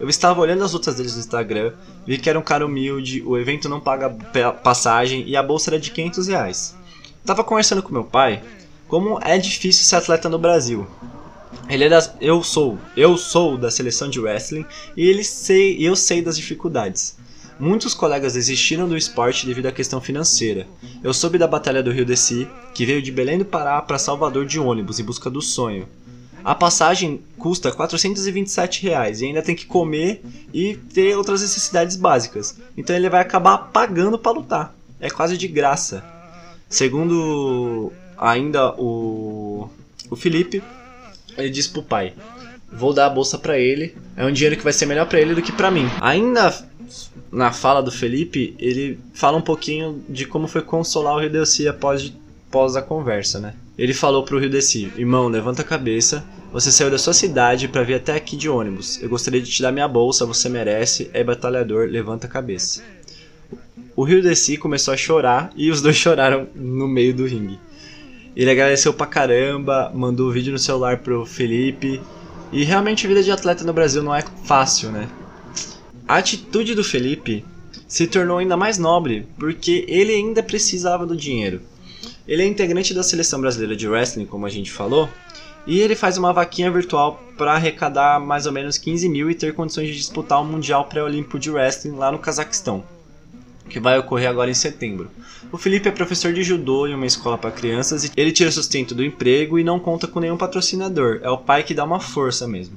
eu 0.00 0.08
estava 0.08 0.40
olhando 0.40 0.64
as 0.64 0.72
lutas 0.72 0.94
deles 0.94 1.14
no 1.14 1.20
Instagram, 1.20 1.72
vi 2.06 2.16
que 2.16 2.30
era 2.30 2.38
um 2.38 2.42
cara 2.42 2.64
humilde, 2.64 3.22
o 3.22 3.36
evento 3.36 3.68
não 3.68 3.80
paga 3.80 4.08
passagem 4.50 5.24
e 5.26 5.36
a 5.36 5.42
bolsa 5.42 5.70
era 5.70 5.78
de 5.78 5.90
500 5.90 6.26
reais. 6.28 6.74
Tava 7.24 7.44
conversando 7.44 7.82
com 7.82 7.92
meu 7.92 8.04
pai 8.04 8.42
como 8.88 9.20
é 9.22 9.36
difícil 9.36 9.84
ser 9.84 9.96
atleta 9.96 10.28
no 10.28 10.38
Brasil. 10.38 10.86
Ele 11.68 11.84
é 11.84 11.88
das, 11.88 12.12
eu 12.20 12.42
sou, 12.42 12.78
eu 12.96 13.16
sou 13.16 13.58
da 13.58 13.70
seleção 13.70 14.08
de 14.08 14.18
wrestling 14.18 14.64
e 14.96 15.06
ele 15.06 15.22
sei, 15.22 15.76
eu 15.78 15.94
sei 15.94 16.22
das 16.22 16.36
dificuldades. 16.36 17.16
Muitos 17.60 17.92
colegas 17.92 18.32
desistiram 18.32 18.88
do 18.88 18.96
esporte 18.96 19.44
devido 19.44 19.66
à 19.66 19.72
questão 19.72 20.00
financeira. 20.00 20.66
Eu 21.04 21.12
soube 21.12 21.36
da 21.36 21.46
batalha 21.46 21.82
do 21.82 21.92
Rio 21.92 22.06
de 22.06 22.16
Si, 22.16 22.48
que 22.74 22.86
veio 22.86 23.02
de 23.02 23.12
Belém 23.12 23.36
do 23.36 23.44
Pará 23.44 23.82
para 23.82 23.98
Salvador 23.98 24.46
de 24.46 24.58
ônibus 24.58 24.98
em 24.98 25.04
busca 25.04 25.28
do 25.28 25.42
sonho. 25.42 25.86
A 26.44 26.54
passagem 26.54 27.22
custa 27.38 27.72
427 27.72 28.82
reais, 28.82 29.20
e 29.20 29.26
ainda 29.26 29.42
tem 29.42 29.54
que 29.54 29.66
comer 29.66 30.22
e 30.52 30.76
ter 30.76 31.16
outras 31.16 31.42
necessidades 31.42 31.96
básicas. 31.96 32.56
Então 32.76 32.94
ele 32.94 33.08
vai 33.08 33.20
acabar 33.20 33.58
pagando 33.58 34.18
para 34.18 34.32
lutar. 34.32 34.74
É 35.00 35.08
quase 35.08 35.36
de 35.36 35.48
graça. 35.48 36.04
Segundo 36.68 37.92
ainda 38.16 38.74
o, 38.78 39.68
o 40.10 40.16
Felipe, 40.16 40.62
ele 41.36 41.50
disse 41.50 41.70
pro 41.70 41.82
pai: 41.82 42.12
Vou 42.72 42.92
dar 42.92 43.06
a 43.06 43.10
bolsa 43.10 43.38
para 43.38 43.58
ele, 43.58 43.96
é 44.16 44.24
um 44.24 44.32
dinheiro 44.32 44.56
que 44.56 44.64
vai 44.64 44.72
ser 44.72 44.86
melhor 44.86 45.06
para 45.06 45.20
ele 45.20 45.34
do 45.34 45.42
que 45.42 45.52
para 45.52 45.70
mim. 45.70 45.88
Ainda 46.00 46.52
na 47.30 47.52
fala 47.52 47.82
do 47.82 47.90
Felipe, 47.90 48.54
ele 48.58 48.98
fala 49.14 49.38
um 49.38 49.42
pouquinho 49.42 50.04
de 50.08 50.26
como 50.26 50.48
foi 50.48 50.62
consolar 50.62 51.16
o 51.16 51.22
Hideci 51.22 51.68
após, 51.68 52.12
após 52.48 52.76
a 52.76 52.82
conversa, 52.82 53.38
né? 53.38 53.54
Ele 53.80 53.94
falou 53.94 54.22
pro 54.22 54.44
Hideci: 54.44 54.92
Irmão, 54.94 55.26
levanta 55.28 55.62
a 55.62 55.64
cabeça. 55.64 56.22
Você 56.52 56.70
saiu 56.70 56.90
da 56.90 56.98
sua 56.98 57.14
cidade 57.14 57.66
para 57.66 57.82
vir 57.82 57.94
até 57.94 58.14
aqui 58.14 58.36
de 58.36 58.46
ônibus. 58.46 59.02
Eu 59.02 59.08
gostaria 59.08 59.40
de 59.40 59.50
te 59.50 59.62
dar 59.62 59.72
minha 59.72 59.88
bolsa, 59.88 60.26
você 60.26 60.50
merece. 60.50 61.08
É 61.14 61.24
batalhador, 61.24 61.88
levanta 61.88 62.26
a 62.26 62.30
cabeça. 62.30 62.84
O 63.96 64.04
Rio 64.04 64.22
Desi 64.22 64.58
começou 64.58 64.92
a 64.92 64.98
chorar 64.98 65.50
e 65.56 65.70
os 65.70 65.80
dois 65.80 65.96
choraram 65.96 66.46
no 66.54 66.86
meio 66.86 67.14
do 67.14 67.24
ringue. 67.24 67.58
Ele 68.36 68.50
agradeceu 68.50 68.92
pra 68.92 69.06
caramba, 69.06 69.90
mandou 69.94 70.28
o 70.28 70.32
vídeo 70.32 70.52
no 70.52 70.58
celular 70.58 70.98
pro 70.98 71.24
Felipe. 71.24 72.02
E 72.52 72.64
realmente 72.64 73.06
a 73.06 73.08
vida 73.08 73.22
de 73.22 73.32
atleta 73.32 73.64
no 73.64 73.72
Brasil 73.72 74.02
não 74.02 74.14
é 74.14 74.22
fácil, 74.44 74.92
né? 74.92 75.08
A 76.06 76.16
atitude 76.16 76.74
do 76.74 76.84
Felipe 76.84 77.46
se 77.88 78.06
tornou 78.06 78.36
ainda 78.36 78.58
mais 78.58 78.76
nobre 78.76 79.26
porque 79.38 79.86
ele 79.88 80.12
ainda 80.12 80.42
precisava 80.42 81.06
do 81.06 81.16
dinheiro. 81.16 81.62
Ele 82.30 82.44
é 82.44 82.46
integrante 82.46 82.94
da 82.94 83.02
seleção 83.02 83.40
brasileira 83.40 83.74
de 83.74 83.88
wrestling, 83.88 84.24
como 84.24 84.46
a 84.46 84.48
gente 84.48 84.70
falou, 84.70 85.08
e 85.66 85.80
ele 85.80 85.96
faz 85.96 86.16
uma 86.16 86.32
vaquinha 86.32 86.70
virtual 86.70 87.20
para 87.36 87.54
arrecadar 87.54 88.20
mais 88.20 88.46
ou 88.46 88.52
menos 88.52 88.78
15 88.78 89.08
mil 89.08 89.28
e 89.28 89.34
ter 89.34 89.52
condições 89.52 89.88
de 89.88 89.96
disputar 89.96 90.40
o 90.40 90.44
Mundial 90.44 90.84
Pré-Olímpico 90.84 91.40
de 91.40 91.50
Wrestling 91.50 91.96
lá 91.96 92.12
no 92.12 92.20
Cazaquistão 92.20 92.84
que 93.70 93.80
vai 93.80 93.96
ocorrer 93.98 94.28
agora 94.28 94.50
em 94.50 94.54
setembro. 94.54 95.10
O 95.50 95.56
Felipe 95.56 95.88
é 95.88 95.92
professor 95.92 96.32
de 96.32 96.42
judô 96.42 96.86
em 96.86 96.94
uma 96.94 97.06
escola 97.06 97.38
para 97.38 97.50
crianças 97.50 98.04
e 98.04 98.10
ele 98.16 98.32
tira 98.32 98.50
sustento 98.50 98.94
do 98.94 99.04
emprego 99.04 99.58
e 99.58 99.64
não 99.64 99.78
conta 99.78 100.06
com 100.06 100.20
nenhum 100.20 100.36
patrocinador, 100.36 101.20
é 101.22 101.30
o 101.30 101.38
pai 101.38 101.62
que 101.62 101.72
dá 101.72 101.84
uma 101.84 102.00
força 102.00 102.46
mesmo. 102.46 102.76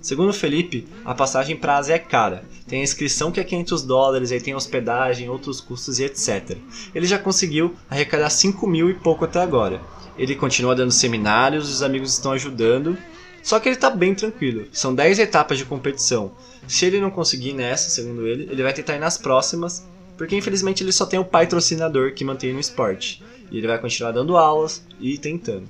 Segundo 0.00 0.32
Felipe, 0.32 0.86
a 1.04 1.14
passagem 1.14 1.56
para 1.56 1.76
Ásia 1.76 1.94
é 1.94 1.98
cara. 1.98 2.44
Tem 2.66 2.80
a 2.80 2.84
inscrição 2.84 3.30
que 3.30 3.40
é 3.40 3.44
500 3.44 3.82
dólares, 3.82 4.32
aí 4.32 4.40
tem 4.40 4.54
hospedagem, 4.54 5.28
outros 5.28 5.60
custos 5.60 5.98
e 5.98 6.04
etc. 6.04 6.56
Ele 6.94 7.06
já 7.06 7.18
conseguiu 7.18 7.74
arrecadar 7.88 8.30
5 8.30 8.66
mil 8.66 8.88
e 8.88 8.94
pouco 8.94 9.24
até 9.24 9.40
agora. 9.40 9.80
Ele 10.16 10.34
continua 10.34 10.74
dando 10.74 10.90
seminários, 10.90 11.70
os 11.70 11.82
amigos 11.82 12.12
estão 12.12 12.32
ajudando, 12.32 12.96
só 13.42 13.60
que 13.60 13.68
ele 13.68 13.76
está 13.76 13.90
bem 13.90 14.14
tranquilo. 14.14 14.66
São 14.72 14.94
10 14.94 15.18
etapas 15.18 15.58
de 15.58 15.64
competição. 15.64 16.32
Se 16.66 16.86
ele 16.86 17.00
não 17.00 17.10
conseguir 17.10 17.52
nessa, 17.52 17.90
segundo 17.90 18.26
ele, 18.26 18.48
ele 18.50 18.62
vai 18.62 18.72
tentar 18.72 18.96
ir 18.96 19.00
nas 19.00 19.18
próximas 19.18 19.84
porque 20.20 20.36
infelizmente 20.36 20.84
ele 20.84 20.92
só 20.92 21.06
tem 21.06 21.18
o 21.18 21.24
patrocinador 21.24 22.12
que 22.12 22.26
mantém 22.26 22.52
no 22.52 22.60
esporte. 22.60 23.22
E 23.50 23.56
ele 23.56 23.66
vai 23.66 23.78
continuar 23.78 24.12
dando 24.12 24.36
aulas 24.36 24.84
e 25.00 25.16
tentando. 25.16 25.66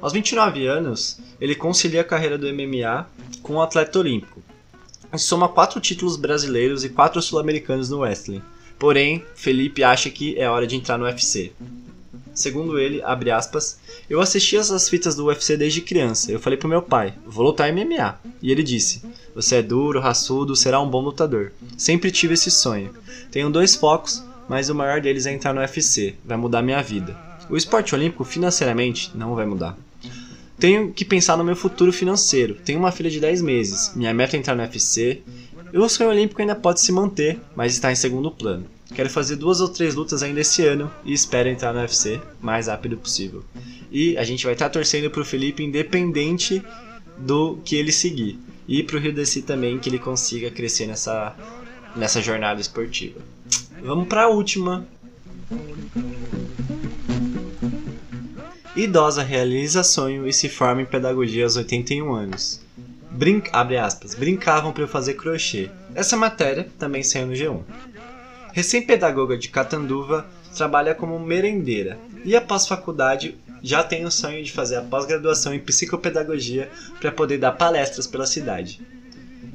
Aos 0.00 0.14
29 0.14 0.66
anos, 0.66 1.18
ele 1.38 1.54
concilia 1.54 2.00
a 2.00 2.04
carreira 2.04 2.38
do 2.38 2.46
MMA 2.46 3.06
com 3.42 3.54
o 3.56 3.62
atleta 3.62 3.98
olímpico. 3.98 4.42
E 5.12 5.18
soma 5.18 5.48
quatro 5.48 5.78
títulos 5.78 6.16
brasileiros 6.16 6.84
e 6.84 6.88
quatro 6.88 7.20
sul-americanos 7.20 7.90
no 7.90 7.98
wrestling. 7.98 8.40
Porém, 8.78 9.22
Felipe 9.34 9.84
acha 9.84 10.08
que 10.08 10.38
é 10.38 10.48
hora 10.48 10.66
de 10.66 10.74
entrar 10.74 10.96
no 10.96 11.04
UFC. 11.04 11.52
Segundo 12.32 12.78
ele, 12.78 13.02
abre 13.02 13.30
aspas, 13.30 13.78
eu 14.08 14.22
assisti 14.22 14.56
essas 14.56 14.88
fitas 14.88 15.14
do 15.14 15.26
UFC 15.26 15.54
desde 15.56 15.82
criança. 15.82 16.32
Eu 16.32 16.40
falei 16.40 16.56
pro 16.56 16.68
meu 16.68 16.80
pai, 16.80 17.12
vou 17.26 17.44
lutar 17.44 17.70
MMA. 17.70 18.18
E 18.40 18.50
ele 18.50 18.62
disse, 18.62 19.02
você 19.34 19.56
é 19.56 19.62
duro, 19.62 20.00
raçudo, 20.00 20.56
será 20.56 20.80
um 20.80 20.88
bom 20.88 21.02
lutador. 21.02 21.52
Sempre 21.76 22.10
tive 22.10 22.34
esse 22.34 22.50
sonho. 22.50 22.94
Tenho 23.30 23.50
dois 23.50 23.76
focos, 23.76 24.24
mas 24.48 24.70
o 24.70 24.74
maior 24.74 25.02
deles 25.02 25.26
é 25.26 25.32
entrar 25.32 25.52
no 25.52 25.60
UFC. 25.60 26.14
Vai 26.24 26.38
mudar 26.38 26.62
minha 26.62 26.82
vida. 26.82 27.14
O 27.50 27.56
esporte 27.56 27.94
olímpico, 27.94 28.24
financeiramente, 28.24 29.10
não 29.14 29.34
vai 29.34 29.44
mudar. 29.44 29.76
Tenho 30.60 30.92
que 30.92 31.06
pensar 31.06 31.38
no 31.38 31.44
meu 31.44 31.56
futuro 31.56 31.90
financeiro. 31.90 32.54
Tenho 32.54 32.78
uma 32.78 32.92
filha 32.92 33.10
de 33.10 33.18
10 33.18 33.40
meses. 33.40 33.92
Minha 33.96 34.12
meta 34.12 34.36
é 34.36 34.38
entrar 34.38 34.54
no 34.54 34.62
UFC. 34.62 35.22
E 35.72 35.78
o 35.78 35.88
sonho 35.88 36.10
olímpico 36.10 36.40
ainda 36.40 36.54
pode 36.54 36.80
se 36.82 36.92
manter, 36.92 37.40
mas 37.56 37.72
está 37.72 37.90
em 37.90 37.94
segundo 37.94 38.30
plano. 38.30 38.66
Quero 38.94 39.08
fazer 39.08 39.36
duas 39.36 39.60
ou 39.60 39.68
três 39.68 39.94
lutas 39.94 40.22
ainda 40.22 40.40
esse 40.40 40.66
ano 40.66 40.90
e 41.04 41.12
espero 41.12 41.48
entrar 41.48 41.72
no 41.72 41.80
UFC 41.80 42.20
mais 42.42 42.66
rápido 42.66 42.98
possível. 42.98 43.42
E 43.90 44.18
a 44.18 44.24
gente 44.24 44.44
vai 44.44 44.52
estar 44.52 44.66
tá 44.66 44.72
torcendo 44.72 45.10
pro 45.10 45.24
Felipe 45.24 45.62
independente 45.62 46.62
do 47.16 47.58
que 47.64 47.76
ele 47.76 47.92
seguir. 47.92 48.38
E 48.68 48.82
pro 48.82 48.98
Rio 48.98 49.14
Desi 49.14 49.42
também 49.42 49.78
que 49.78 49.88
ele 49.88 49.98
consiga 49.98 50.50
crescer 50.50 50.86
nessa, 50.86 51.34
nessa 51.96 52.20
jornada 52.20 52.60
esportiva. 52.60 53.20
Vamos 53.82 54.08
para 54.08 54.24
a 54.24 54.28
última. 54.28 54.86
Idosa 58.76 59.24
realiza 59.24 59.82
sonho 59.82 60.28
e 60.28 60.32
se 60.32 60.48
forma 60.48 60.82
em 60.82 60.86
pedagogia 60.86 61.42
aos 61.42 61.56
81 61.56 62.14
anos. 62.14 62.60
Brin 63.10 63.42
abre 63.52 63.76
aspas, 63.76 64.14
brincavam 64.14 64.72
para 64.72 64.84
eu 64.84 64.88
fazer 64.88 65.14
crochê. 65.14 65.68
Essa 65.92 66.16
matéria 66.16 66.68
também 66.78 67.02
saiu 67.02 67.26
no 67.26 67.32
G1. 67.32 67.62
Recém-pedagoga 68.52 69.36
de 69.36 69.48
Catanduva, 69.48 70.24
trabalha 70.56 70.94
como 70.94 71.18
merendeira 71.18 71.98
e 72.24 72.36
após 72.36 72.68
faculdade 72.68 73.36
já 73.60 73.82
tem 73.82 74.04
o 74.04 74.10
sonho 74.10 74.42
de 74.42 74.52
fazer 74.52 74.76
a 74.76 74.82
pós-graduação 74.82 75.52
em 75.52 75.58
psicopedagogia 75.58 76.70
para 77.00 77.10
poder 77.10 77.38
dar 77.38 77.52
palestras 77.52 78.06
pela 78.06 78.26
cidade. 78.26 78.80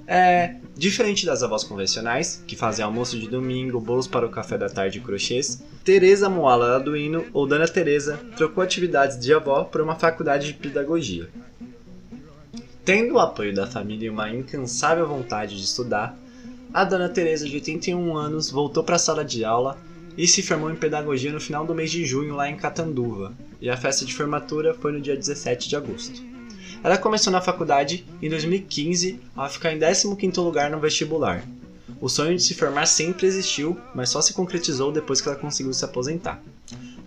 É 0.07 0.55
diferente 0.75 1.25
das 1.25 1.41
avós 1.41 1.63
convencionais, 1.63 2.43
que 2.45 2.55
fazem 2.55 2.85
almoço 2.85 3.17
de 3.17 3.27
domingo, 3.27 3.79
bolos 3.79 4.07
para 4.07 4.25
o 4.25 4.29
café 4.29 4.57
da 4.57 4.69
tarde 4.69 4.99
e 4.99 5.01
crochês. 5.01 5.63
Teresa 5.83 6.29
Moala 6.29 6.75
Arduino, 6.75 7.25
ou 7.33 7.47
Dona 7.47 7.67
Teresa, 7.67 8.19
trocou 8.37 8.63
atividades 8.63 9.19
de 9.19 9.33
avó 9.33 9.63
por 9.63 9.81
uma 9.81 9.95
faculdade 9.95 10.47
de 10.47 10.53
pedagogia. 10.53 11.29
Tendo 12.83 13.15
o 13.15 13.19
apoio 13.19 13.53
da 13.53 13.65
família 13.65 14.05
e 14.05 14.09
uma 14.09 14.29
incansável 14.29 15.07
vontade 15.07 15.57
de 15.57 15.63
estudar, 15.63 16.15
a 16.71 16.83
Dona 16.83 17.09
Teresa, 17.09 17.47
de 17.47 17.55
81 17.55 18.15
anos, 18.15 18.51
voltou 18.51 18.83
para 18.83 18.97
a 18.97 18.99
sala 18.99 19.25
de 19.25 19.43
aula 19.43 19.77
e 20.17 20.27
se 20.27 20.43
formou 20.43 20.69
em 20.69 20.75
pedagogia 20.75 21.31
no 21.31 21.41
final 21.41 21.65
do 21.65 21.73
mês 21.73 21.89
de 21.89 22.05
junho 22.05 22.35
lá 22.35 22.49
em 22.49 22.55
Catanduva, 22.55 23.33
e 23.59 23.69
a 23.69 23.77
festa 23.77 24.05
de 24.05 24.13
formatura 24.13 24.73
foi 24.73 24.91
no 24.91 25.01
dia 25.01 25.15
17 25.15 25.67
de 25.67 25.75
agosto. 25.75 26.34
Ela 26.85 26.99
começou 26.99 27.33
na 27.33 27.41
faculdade 27.41 28.05
em 28.21 28.29
2015 28.29 29.19
ao 29.35 29.49
ficar 29.49 29.73
em 29.73 29.79
15º 29.79 30.37
lugar 30.43 30.69
no 30.69 30.79
vestibular. 30.79 31.43
O 31.99 32.07
sonho 32.07 32.37
de 32.37 32.43
se 32.43 32.53
formar 32.53 32.85
sempre 32.85 33.25
existiu, 33.25 33.75
mas 33.95 34.09
só 34.09 34.21
se 34.21 34.35
concretizou 34.35 34.91
depois 34.91 35.19
que 35.19 35.27
ela 35.27 35.35
conseguiu 35.35 35.73
se 35.73 35.83
aposentar. 35.83 36.39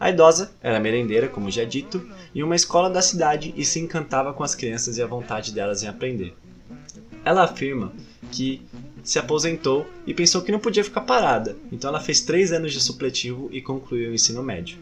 A 0.00 0.10
idosa 0.10 0.50
era 0.60 0.80
merendeira, 0.80 1.28
como 1.28 1.48
já 1.48 1.62
dito, 1.62 2.04
em 2.34 2.42
uma 2.42 2.56
escola 2.56 2.90
da 2.90 3.00
cidade 3.00 3.54
e 3.56 3.64
se 3.64 3.78
encantava 3.78 4.32
com 4.32 4.42
as 4.42 4.52
crianças 4.52 4.98
e 4.98 5.02
a 5.02 5.06
vontade 5.06 5.54
delas 5.54 5.80
em 5.84 5.86
aprender. 5.86 6.34
Ela 7.24 7.44
afirma 7.44 7.92
que 8.32 8.60
se 9.04 9.20
aposentou 9.20 9.86
e 10.04 10.12
pensou 10.12 10.42
que 10.42 10.50
não 10.50 10.58
podia 10.58 10.82
ficar 10.82 11.02
parada, 11.02 11.56
então 11.70 11.88
ela 11.88 12.00
fez 12.00 12.20
três 12.20 12.50
anos 12.50 12.72
de 12.72 12.80
supletivo 12.80 13.48
e 13.52 13.62
concluiu 13.62 14.10
o 14.10 14.14
ensino 14.14 14.42
médio. 14.42 14.76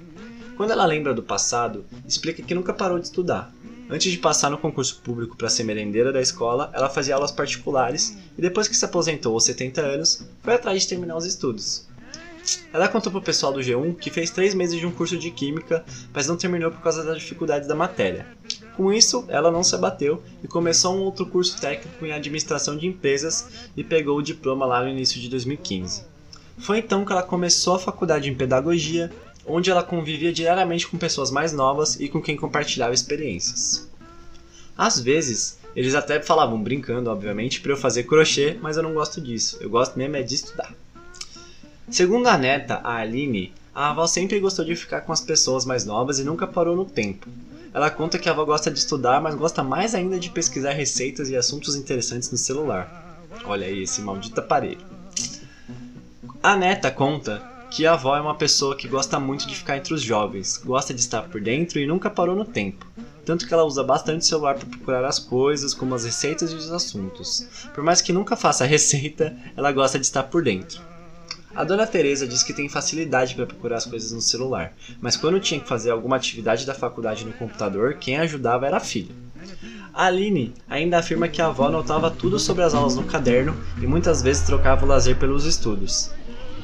Quando 0.57 0.71
ela 0.71 0.87
lembra 0.87 1.13
do 1.13 1.23
passado, 1.23 1.85
explica 2.09 2.43
que 2.43 2.55
nunca 2.55 2.73
parou 2.73 2.99
de 2.99 3.05
estudar. 3.05 3.53
Antes 3.89 4.11
de 4.11 4.19
passar 4.19 4.51
no 4.51 4.59
concurso 4.59 5.01
público 5.03 5.37
para 5.37 5.49
ser 5.49 5.63
merendeira 5.63 6.13
da 6.13 6.21
escola, 6.21 6.71
ela 6.75 6.91
fazia 6.91 7.15
aulas 7.15 7.31
particulares 7.31 8.17
e 8.37 8.43
depois 8.43 8.67
que 8.67 8.77
se 8.77 8.85
aposentou 8.85 9.33
aos 9.33 9.45
70 9.45 9.81
anos, 9.81 10.27
foi 10.43 10.55
atrás 10.55 10.83
de 10.83 10.89
terminar 10.89 11.17
os 11.17 11.25
estudos. 11.25 11.87
Ela 12.73 12.89
contou 12.89 13.13
pro 13.13 13.23
pessoal 13.23 13.53
do 13.53 13.61
G1 13.61 13.97
que 13.97 14.11
fez 14.11 14.31
três 14.31 14.55
meses 14.55 14.79
de 14.79 14.87
um 14.87 14.91
curso 14.91 15.17
de 15.17 15.31
química, 15.31 15.85
mas 16.13 16.27
não 16.27 16.37
terminou 16.37 16.71
por 16.71 16.81
causa 16.81 17.05
das 17.05 17.19
dificuldades 17.19 17.69
da 17.69 17.75
matéria. 17.75 18.27
Com 18.77 18.93
isso, 18.93 19.25
ela 19.29 19.51
não 19.51 19.63
se 19.63 19.75
abateu 19.75 20.23
e 20.43 20.49
começou 20.49 20.95
um 20.95 21.03
outro 21.03 21.25
curso 21.25 21.61
técnico 21.61 22.05
em 22.05 22.13
administração 22.13 22.77
de 22.77 22.87
empresas 22.87 23.69
e 23.77 23.83
pegou 23.83 24.19
o 24.19 24.23
diploma 24.23 24.67
lá 24.67 24.83
no 24.83 24.89
início 24.89 25.21
de 25.21 25.29
2015. 25.29 26.05
Foi 26.59 26.79
então 26.79 27.05
que 27.05 27.13
ela 27.13 27.23
começou 27.23 27.75
a 27.75 27.79
faculdade 27.79 28.29
em 28.29 28.35
pedagogia, 28.35 29.11
onde 29.47 29.71
ela 29.71 29.83
convivia 29.83 30.33
diariamente 30.33 30.87
com 30.87 30.99
pessoas 30.99 31.31
mais 31.31 31.53
novas 31.53 31.99
e 32.01 32.09
com 32.09 32.21
quem 32.21 32.37
compartilhava 32.37 32.95
experiências. 32.95 33.89
Às 34.77 35.01
vezes, 35.01 35.59
eles 35.75 35.95
até 35.95 36.21
falavam, 36.21 36.63
brincando, 36.63 37.11
obviamente, 37.11 37.61
para 37.61 37.73
eu 37.73 37.77
fazer 37.77 38.05
crochê, 38.05 38.59
mas 38.61 38.77
eu 38.77 38.83
não 38.83 38.95
gosto 38.95 39.21
disso. 39.21 39.59
Eu 39.61 39.71
gosto 39.71 39.99
mesmo 39.99 40.17
é 40.17 40.23
de 40.23 40.35
estudar. 40.35 40.75
Segundo 41.91 42.27
a 42.27 42.37
neta, 42.37 42.81
a 42.83 42.97
Aline, 42.97 43.53
a 43.75 43.91
avó 43.91 44.07
sempre 44.07 44.41
gostou 44.41 44.65
de 44.65 44.75
ficar 44.75 45.03
com 45.03 45.13
as 45.13 45.21
pessoas 45.21 45.65
mais 45.65 45.85
novas 45.85 46.19
e 46.19 46.25
nunca 46.25 46.47
parou 46.47 46.75
no 46.75 46.85
tempo. 46.85 47.29
Ela 47.73 47.91
conta 47.91 48.19
que 48.19 48.29
a 48.29 48.33
avó 48.33 48.45
gosta 48.45 48.71
de 48.71 48.79
estudar, 48.79 49.21
mas 49.21 49.35
gosta 49.35 49.63
mais 49.63 49.95
ainda 49.95 50.19
de 50.19 50.31
pesquisar 50.31 50.73
receitas 50.73 51.29
e 51.29 51.37
assuntos 51.37 51.77
interessantes 51.77 52.31
no 52.31 52.39
celular. 52.39 53.21
Olha 53.45 53.67
aí 53.67 53.83
esse 53.83 54.01
maldito 54.01 54.41
aparelho. 54.41 54.81
A 56.43 56.57
neta 56.57 56.91
conta 56.91 57.56
que 57.71 57.87
a 57.87 57.93
avó 57.93 58.17
é 58.17 58.21
uma 58.21 58.35
pessoa 58.35 58.77
que 58.77 58.89
gosta 58.89 59.19
muito 59.19 59.47
de 59.47 59.57
ficar 59.57 59.77
entre 59.77 59.93
os 59.93 60.03
jovens, 60.03 60.61
gosta 60.65 60.95
de 60.95 61.01
estar 61.01 61.23
por 61.23 61.41
dentro 61.41 61.79
e 61.79 61.87
nunca 61.87 62.09
parou 62.09 62.37
no 62.37 62.45
tempo. 62.45 62.87
Tanto 63.25 63.47
que 63.47 63.53
ela 63.53 63.65
usa 63.65 63.83
bastante 63.83 64.23
o 64.23 64.25
celular 64.25 64.55
para 64.55 64.69
procurar 64.69 65.05
as 65.05 65.19
coisas, 65.19 65.75
como 65.75 65.95
as 65.95 66.05
receitas 66.05 66.53
e 66.53 66.55
os 66.55 66.71
assuntos. 66.71 67.47
Por 67.75 67.83
mais 67.83 68.01
que 68.01 68.13
nunca 68.13 68.37
faça 68.37 68.65
a 68.65 68.67
receita, 68.67 69.37
ela 69.57 69.73
gosta 69.73 69.99
de 69.99 70.07
estar 70.07 70.23
por 70.25 70.43
dentro. 70.45 70.81
A 71.55 71.65
dona 71.65 71.87
Teresa 71.87 72.27
diz 72.27 72.43
que 72.43 72.53
tem 72.53 72.69
facilidade 72.69 73.35
para 73.35 73.47
procurar 73.47 73.79
as 73.79 73.87
coisas 73.87 74.13
no 74.13 74.21
celular, 74.21 74.75
mas 75.01 75.17
quando 75.17 75.41
tinha 75.41 75.59
que 75.59 75.67
fazer 75.67 75.91
alguma 75.91 76.17
atividade 76.17 76.67
da 76.67 76.75
faculdade 76.75 77.25
no 77.25 77.33
computador, 77.33 77.95
quem 77.95 78.19
ajudava 78.19 78.67
era 78.67 78.77
a 78.77 78.81
filha. 78.81 79.15
A 79.93 80.05
Aline 80.07 80.53
ainda 80.69 80.99
afirma 80.99 81.29
que 81.29 81.41
a 81.41 81.47
avó 81.47 81.69
anotava 81.69 82.11
tudo 82.11 82.39
sobre 82.39 82.63
as 82.63 82.75
aulas 82.75 82.97
no 82.97 83.05
caderno 83.05 83.57
e 83.81 83.87
muitas 83.87 84.21
vezes 84.21 84.43
trocava 84.43 84.85
o 84.85 84.89
lazer 84.89 85.19
pelos 85.19 85.47
estudos. 85.47 86.11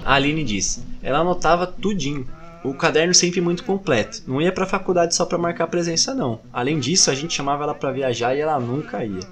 A 0.05 0.15
Aline 0.15 0.45
diz: 0.45 0.83
ela 1.03 1.19
anotava 1.19 1.67
tudinho. 1.67 2.27
O 2.65 2.73
caderno 2.73 3.13
sempre 3.13 3.41
muito 3.41 3.65
completo. 3.65 4.23
Não 4.27 4.41
ia 4.41 4.53
para 4.53 4.65
a 4.65 4.69
faculdade 4.69 5.15
só 5.15 5.27
para 5.27 5.37
marcar 5.37 5.67
presença 5.67 6.15
não. 6.15 6.41
Além 6.53 6.79
disso, 6.79 7.11
a 7.11 7.15
gente 7.15 7.35
chamava 7.35 7.65
ela 7.65 7.75
para 7.75 7.91
viajar 7.91 8.37
e 8.37 8.41
ela 8.41 8.61
nunca 8.61 9.05
ia. 9.05 9.27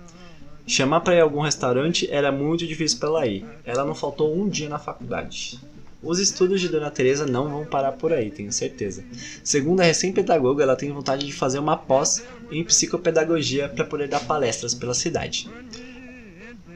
Chamar 0.66 1.00
para 1.00 1.14
ir 1.14 1.20
a 1.20 1.22
algum 1.22 1.40
restaurante 1.40 2.08
era 2.10 2.32
muito 2.32 2.66
difícil 2.66 2.98
para 2.98 3.08
ela 3.08 3.26
ir. 3.26 3.44
Ela 3.64 3.84
não 3.84 3.94
faltou 3.94 4.36
um 4.36 4.48
dia 4.48 4.68
na 4.68 4.78
faculdade. 4.78 5.60
Os 6.02 6.18
estudos 6.18 6.60
de 6.60 6.68
Dona 6.68 6.90
Teresa 6.90 7.26
não 7.26 7.48
vão 7.48 7.66
parar 7.66 7.92
por 7.92 8.12
aí, 8.12 8.30
tenho 8.30 8.50
certeza. 8.50 9.04
Segundo 9.44 9.80
a 9.80 9.84
recém-pedagoga, 9.84 10.62
ela 10.62 10.74
tem 10.74 10.90
vontade 10.90 11.26
de 11.26 11.32
fazer 11.32 11.58
uma 11.58 11.76
pós 11.76 12.24
em 12.50 12.64
psicopedagogia 12.64 13.68
para 13.68 13.84
poder 13.84 14.08
dar 14.08 14.20
palestras 14.20 14.74
pela 14.74 14.94
cidade. 14.94 15.48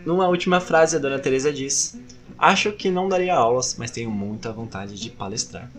Numa 0.05 0.29
última 0.29 0.61
frase, 0.61 0.97
a 0.97 0.99
Dona 0.99 1.19
Teresa 1.19 1.53
diz: 1.53 1.99
"Acho 2.39 2.73
que 2.73 2.91
não 2.91 3.09
daria 3.09 3.35
aulas, 3.35 3.77
mas 3.79 3.91
tenho 3.91 4.11
muita 4.11 4.53
vontade 4.53 4.99
de 4.99 5.11
palestrar." 5.11 5.71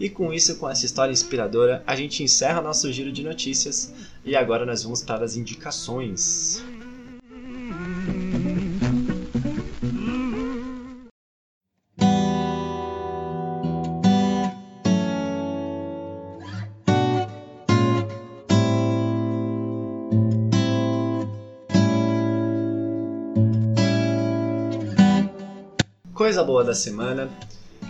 E 0.00 0.08
com 0.10 0.32
isso, 0.32 0.56
com 0.56 0.68
essa 0.68 0.84
história 0.84 1.12
inspiradora, 1.12 1.82
a 1.86 1.94
gente 1.94 2.22
encerra 2.22 2.60
nosso 2.60 2.92
giro 2.92 3.12
de 3.12 3.22
notícias 3.22 3.92
e 4.24 4.34
agora 4.34 4.66
nós 4.66 4.82
vamos 4.82 5.02
para 5.02 5.24
as 5.24 5.36
indicações. 5.36 6.62
Coisa 26.42 26.52
boa 26.52 26.64
da 26.64 26.74
semana 26.74 27.30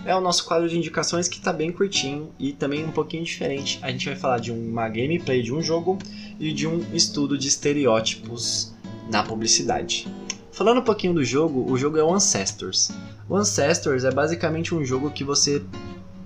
é 0.05 0.15
o 0.15 0.21
nosso 0.21 0.45
quadro 0.45 0.69
de 0.69 0.77
indicações 0.77 1.27
que 1.27 1.39
está 1.39 1.55
bem 1.55 1.73
curtinho 1.73 2.29
e 2.39 2.53
também 2.53 2.85
um 2.85 2.91
pouquinho 2.91 3.25
diferente. 3.25 3.79
A 3.81 3.91
gente 3.91 4.05
vai 4.05 4.15
falar 4.15 4.41
de 4.41 4.53
uma 4.53 4.91
gameplay 4.91 5.43
de 5.43 5.55
um 5.55 5.63
jogo 5.63 5.99
e 6.39 6.53
de 6.53 6.67
um 6.67 6.85
estudo 6.93 7.39
de 7.39 7.49
estereótipos 7.49 8.75
na 9.11 9.23
publicidade. 9.23 10.07
Falando 10.53 10.81
um 10.81 10.85
pouquinho 10.85 11.15
do 11.15 11.25
jogo, 11.25 11.65
o 11.67 11.79
jogo 11.79 11.97
é 11.97 12.05
o 12.05 12.13
Ancestors. 12.13 12.91
O 13.27 13.35
Ancestors 13.35 14.05
é 14.05 14.11
basicamente 14.11 14.75
um 14.75 14.85
jogo 14.85 15.11
que 15.11 15.25
você 15.25 15.63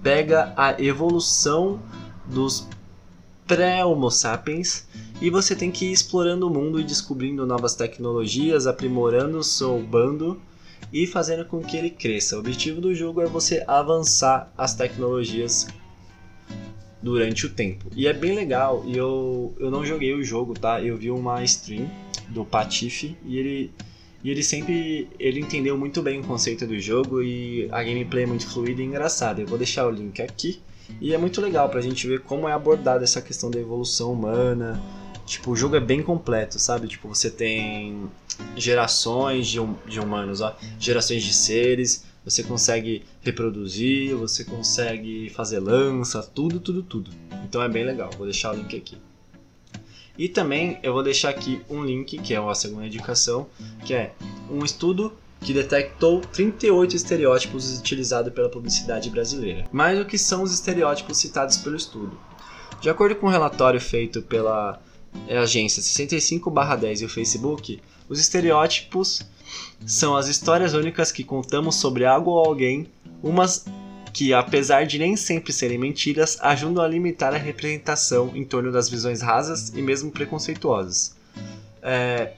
pega 0.03 0.53
a 0.57 0.83
evolução 0.83 1.81
dos 2.27 2.67
pré-Homo 3.47 4.11
sapiens 4.11 4.89
e 5.21 5.31
você 5.31 5.55
tem 5.55 5.71
que 5.71 5.87
ir 5.87 5.93
explorando 5.93 6.49
o 6.49 6.51
mundo 6.51 6.81
e 6.81 6.85
descobrindo 6.85 7.47
novas 7.47 7.77
tecnologias, 7.77 8.67
aprimorando 8.67 9.39
o 9.39 9.45
seu 9.45 9.81
bando 9.81 10.41
e 10.92 11.07
fazendo 11.07 11.44
com 11.44 11.61
que 11.61 11.77
ele 11.77 11.90
cresça. 11.90 12.37
O 12.37 12.40
objetivo 12.40 12.81
do 12.81 12.94
jogo 12.94 13.20
é 13.20 13.27
você 13.27 13.62
avançar 13.66 14.53
as 14.57 14.75
tecnologias 14.75 15.66
durante 17.03 17.46
o 17.46 17.51
tempo. 17.51 17.87
E 17.94 18.07
é 18.07 18.12
bem 18.12 18.35
legal, 18.35 18.83
e 18.87 18.96
eu, 18.96 19.55
eu 19.59 19.70
não 19.70 19.85
joguei 19.85 20.12
o 20.14 20.25
jogo, 20.25 20.55
tá? 20.55 20.83
Eu 20.83 20.96
vi 20.96 21.11
uma 21.11 21.42
stream 21.44 21.88
do 22.29 22.44
Patife 22.44 23.16
e 23.25 23.38
ele 23.38 23.72
e 24.25 24.31
ele 24.31 24.42
sempre 24.42 25.09
ele 25.20 25.38
entendeu 25.38 25.79
muito 25.79 26.03
bem 26.03 26.18
o 26.18 26.25
conceito 26.25 26.66
do 26.66 26.79
jogo 26.81 27.22
e 27.22 27.68
a 27.70 27.81
gameplay 27.83 28.25
é 28.25 28.27
muito 28.27 28.44
fluida 28.49 28.83
e 28.83 28.85
engraçada. 28.85 29.40
Eu 29.40 29.46
vou 29.46 29.57
deixar 29.57 29.87
o 29.87 29.90
link 29.90 30.20
aqui. 30.20 30.61
E 31.01 31.14
é 31.14 31.18
muito 31.18 31.40
legal 31.40 31.68
pra 31.68 31.81
gente 31.81 32.07
ver 32.07 32.20
como 32.20 32.49
é 32.49 32.53
abordada 32.53 33.05
essa 33.05 33.20
questão 33.20 33.51
da 33.51 33.61
evolução 33.61 34.12
humana. 34.12 34.83
Tipo, 35.27 35.51
o 35.51 35.57
jogo 35.57 35.75
é 35.75 35.81
bem 35.81 36.03
completo, 36.03 36.59
sabe? 36.59 36.87
Tipo, 36.87 37.09
você 37.09 37.29
tem 37.29 38.09
gerações 38.57 39.49
de, 39.49 39.59
hum, 39.59 39.75
de 39.85 39.99
humanos, 39.99 40.41
ó, 40.41 40.57
gerações 40.79 41.23
de 41.25 41.35
seres, 41.35 42.05
você 42.25 42.43
consegue 42.43 43.05
reproduzir, 43.21 44.15
você 44.17 44.45
consegue 44.45 45.29
fazer 45.31 45.59
lança, 45.59 46.23
tudo, 46.23 46.61
tudo, 46.61 46.83
tudo. 46.83 47.11
Então 47.45 47.62
é 47.62 47.69
bem 47.69 47.85
legal, 47.85 48.11
vou 48.17 48.27
deixar 48.27 48.53
o 48.53 48.57
link 48.57 48.77
aqui. 48.77 48.99
E 50.19 50.29
também 50.29 50.79
eu 50.83 50.93
vou 50.93 51.03
deixar 51.03 51.31
aqui 51.31 51.61
um 51.69 51.85
link, 51.85 52.19
que 52.19 52.33
é 52.33 52.39
a 52.39 52.55
segunda 52.55 52.87
indicação, 52.87 53.49
que 53.85 53.93
é 53.93 54.12
um 54.51 54.65
estudo 54.65 55.12
que 55.41 55.53
detectou 55.53 56.21
38 56.21 56.97
estereótipos 56.97 57.79
utilizados 57.79 58.33
pela 58.33 58.49
publicidade 58.49 59.11
brasileira. 59.11 59.67
Mas 59.71 60.01
o 60.01 60.05
que 60.05 60.17
são 60.17 60.43
os 60.43 60.53
estereótipos 60.53 61.19
citados 61.19 61.59
pelo 61.59 61.77
estudo? 61.77 62.19
De 62.81 62.89
acordo 62.89 63.17
com 63.17 63.27
um 63.27 63.31
relatório 63.31 63.81
feito 63.81 64.23
pela 64.23 64.81
agência 65.29 65.83
65/10 65.83 67.00
e 67.00 67.05
o 67.05 67.09
Facebook, 67.09 67.81
os 68.09 68.20
estereótipos 68.20 69.22
são 69.85 70.16
as 70.16 70.29
histórias 70.29 70.74
únicas 70.74 71.12
que 71.12 71.24
contamos 71.24 71.76
sobre 71.76 72.05
algo 72.05 72.31
ou 72.31 72.44
alguém, 72.44 72.87
umas 73.22 73.64
que, 74.12 74.33
apesar 74.33 74.87
de 74.87 74.98
nem 74.98 75.14
sempre 75.14 75.52
serem 75.52 75.76
mentiras, 75.76 76.38
ajudam 76.40 76.83
a 76.83 76.88
limitar 76.88 77.35
a 77.35 77.38
representação 77.38 78.33
em 78.35 78.44
torno 78.44 78.72
das 78.72 78.88
visões 78.88 79.20
rasas 79.20 79.68
e 79.74 79.83
mesmo 79.83 80.11
preconceituosas. 80.11 81.14
É, 81.83 82.33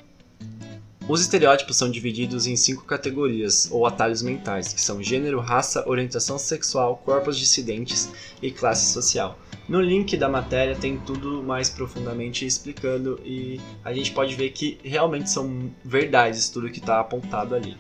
os 1.09 1.23
estereótipos 1.23 1.77
são 1.77 1.91
divididos 1.91 2.47
em 2.47 2.55
cinco 2.55 2.85
categorias, 2.85 3.67
ou 3.71 3.87
atalhos 3.87 4.21
mentais, 4.21 4.75
que 4.75 4.81
são 4.81 5.03
gênero, 5.03 5.41
raça, 5.41 5.89
orientação 5.89 6.39
sexual, 6.39 7.01
corpos 7.03 7.39
dissidentes 7.39 8.11
e 8.43 8.51
classe 8.51 8.93
social. 8.93 9.39
No 9.67 9.81
link 9.81 10.17
da 10.19 10.29
matéria 10.29 10.77
tem 10.77 10.99
tudo 10.99 11.43
mais 11.43 11.71
profundamente 11.71 12.45
explicando 12.45 13.19
e 13.25 13.59
a 13.83 13.93
gente 13.93 14.13
pode 14.13 14.35
ver 14.35 14.51
que 14.51 14.79
realmente 14.83 15.31
são 15.31 15.71
verdades 15.83 16.51
tudo 16.51 16.71
que 16.71 16.79
está 16.79 17.01
apontado 17.01 17.55
ali. 17.55 17.75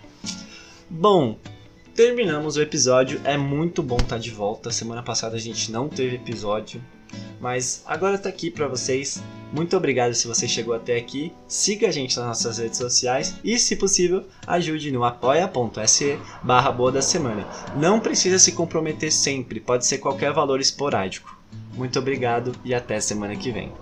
Bom, 0.88 1.38
terminamos 1.94 2.56
o 2.56 2.62
episódio. 2.62 3.20
É 3.24 3.36
muito 3.36 3.82
bom 3.82 3.96
estar 3.96 4.16
tá 4.16 4.18
de 4.18 4.30
volta. 4.30 4.70
Semana 4.70 5.02
passada 5.02 5.36
a 5.36 5.40
gente 5.40 5.70
não 5.70 5.88
teve 5.88 6.16
episódio, 6.16 6.82
mas 7.40 7.82
agora 7.86 8.16
está 8.16 8.28
aqui 8.28 8.50
para 8.50 8.68
vocês. 8.68 9.22
Muito 9.52 9.76
obrigado 9.76 10.12
se 10.14 10.26
você 10.26 10.46
chegou 10.46 10.74
até 10.74 10.96
aqui. 10.96 11.32
Siga 11.46 11.88
a 11.88 11.90
gente 11.90 12.16
nas 12.16 12.26
nossas 12.26 12.58
redes 12.58 12.78
sociais 12.78 13.36
e, 13.42 13.58
se 13.58 13.76
possível, 13.76 14.24
ajude 14.46 14.90
no 14.92 15.04
apoia.se 15.04 16.18
barra 16.42 16.70
boa 16.70 16.92
da 16.92 17.02
semana. 17.02 17.46
Não 17.76 17.98
precisa 17.98 18.38
se 18.38 18.52
comprometer 18.52 19.10
sempre, 19.10 19.60
pode 19.60 19.86
ser 19.86 19.98
qualquer 19.98 20.32
valor 20.32 20.60
esporádico. 20.60 21.36
Muito 21.74 21.98
obrigado 21.98 22.52
e 22.64 22.74
até 22.74 23.00
semana 23.00 23.36
que 23.36 23.50
vem. 23.50 23.72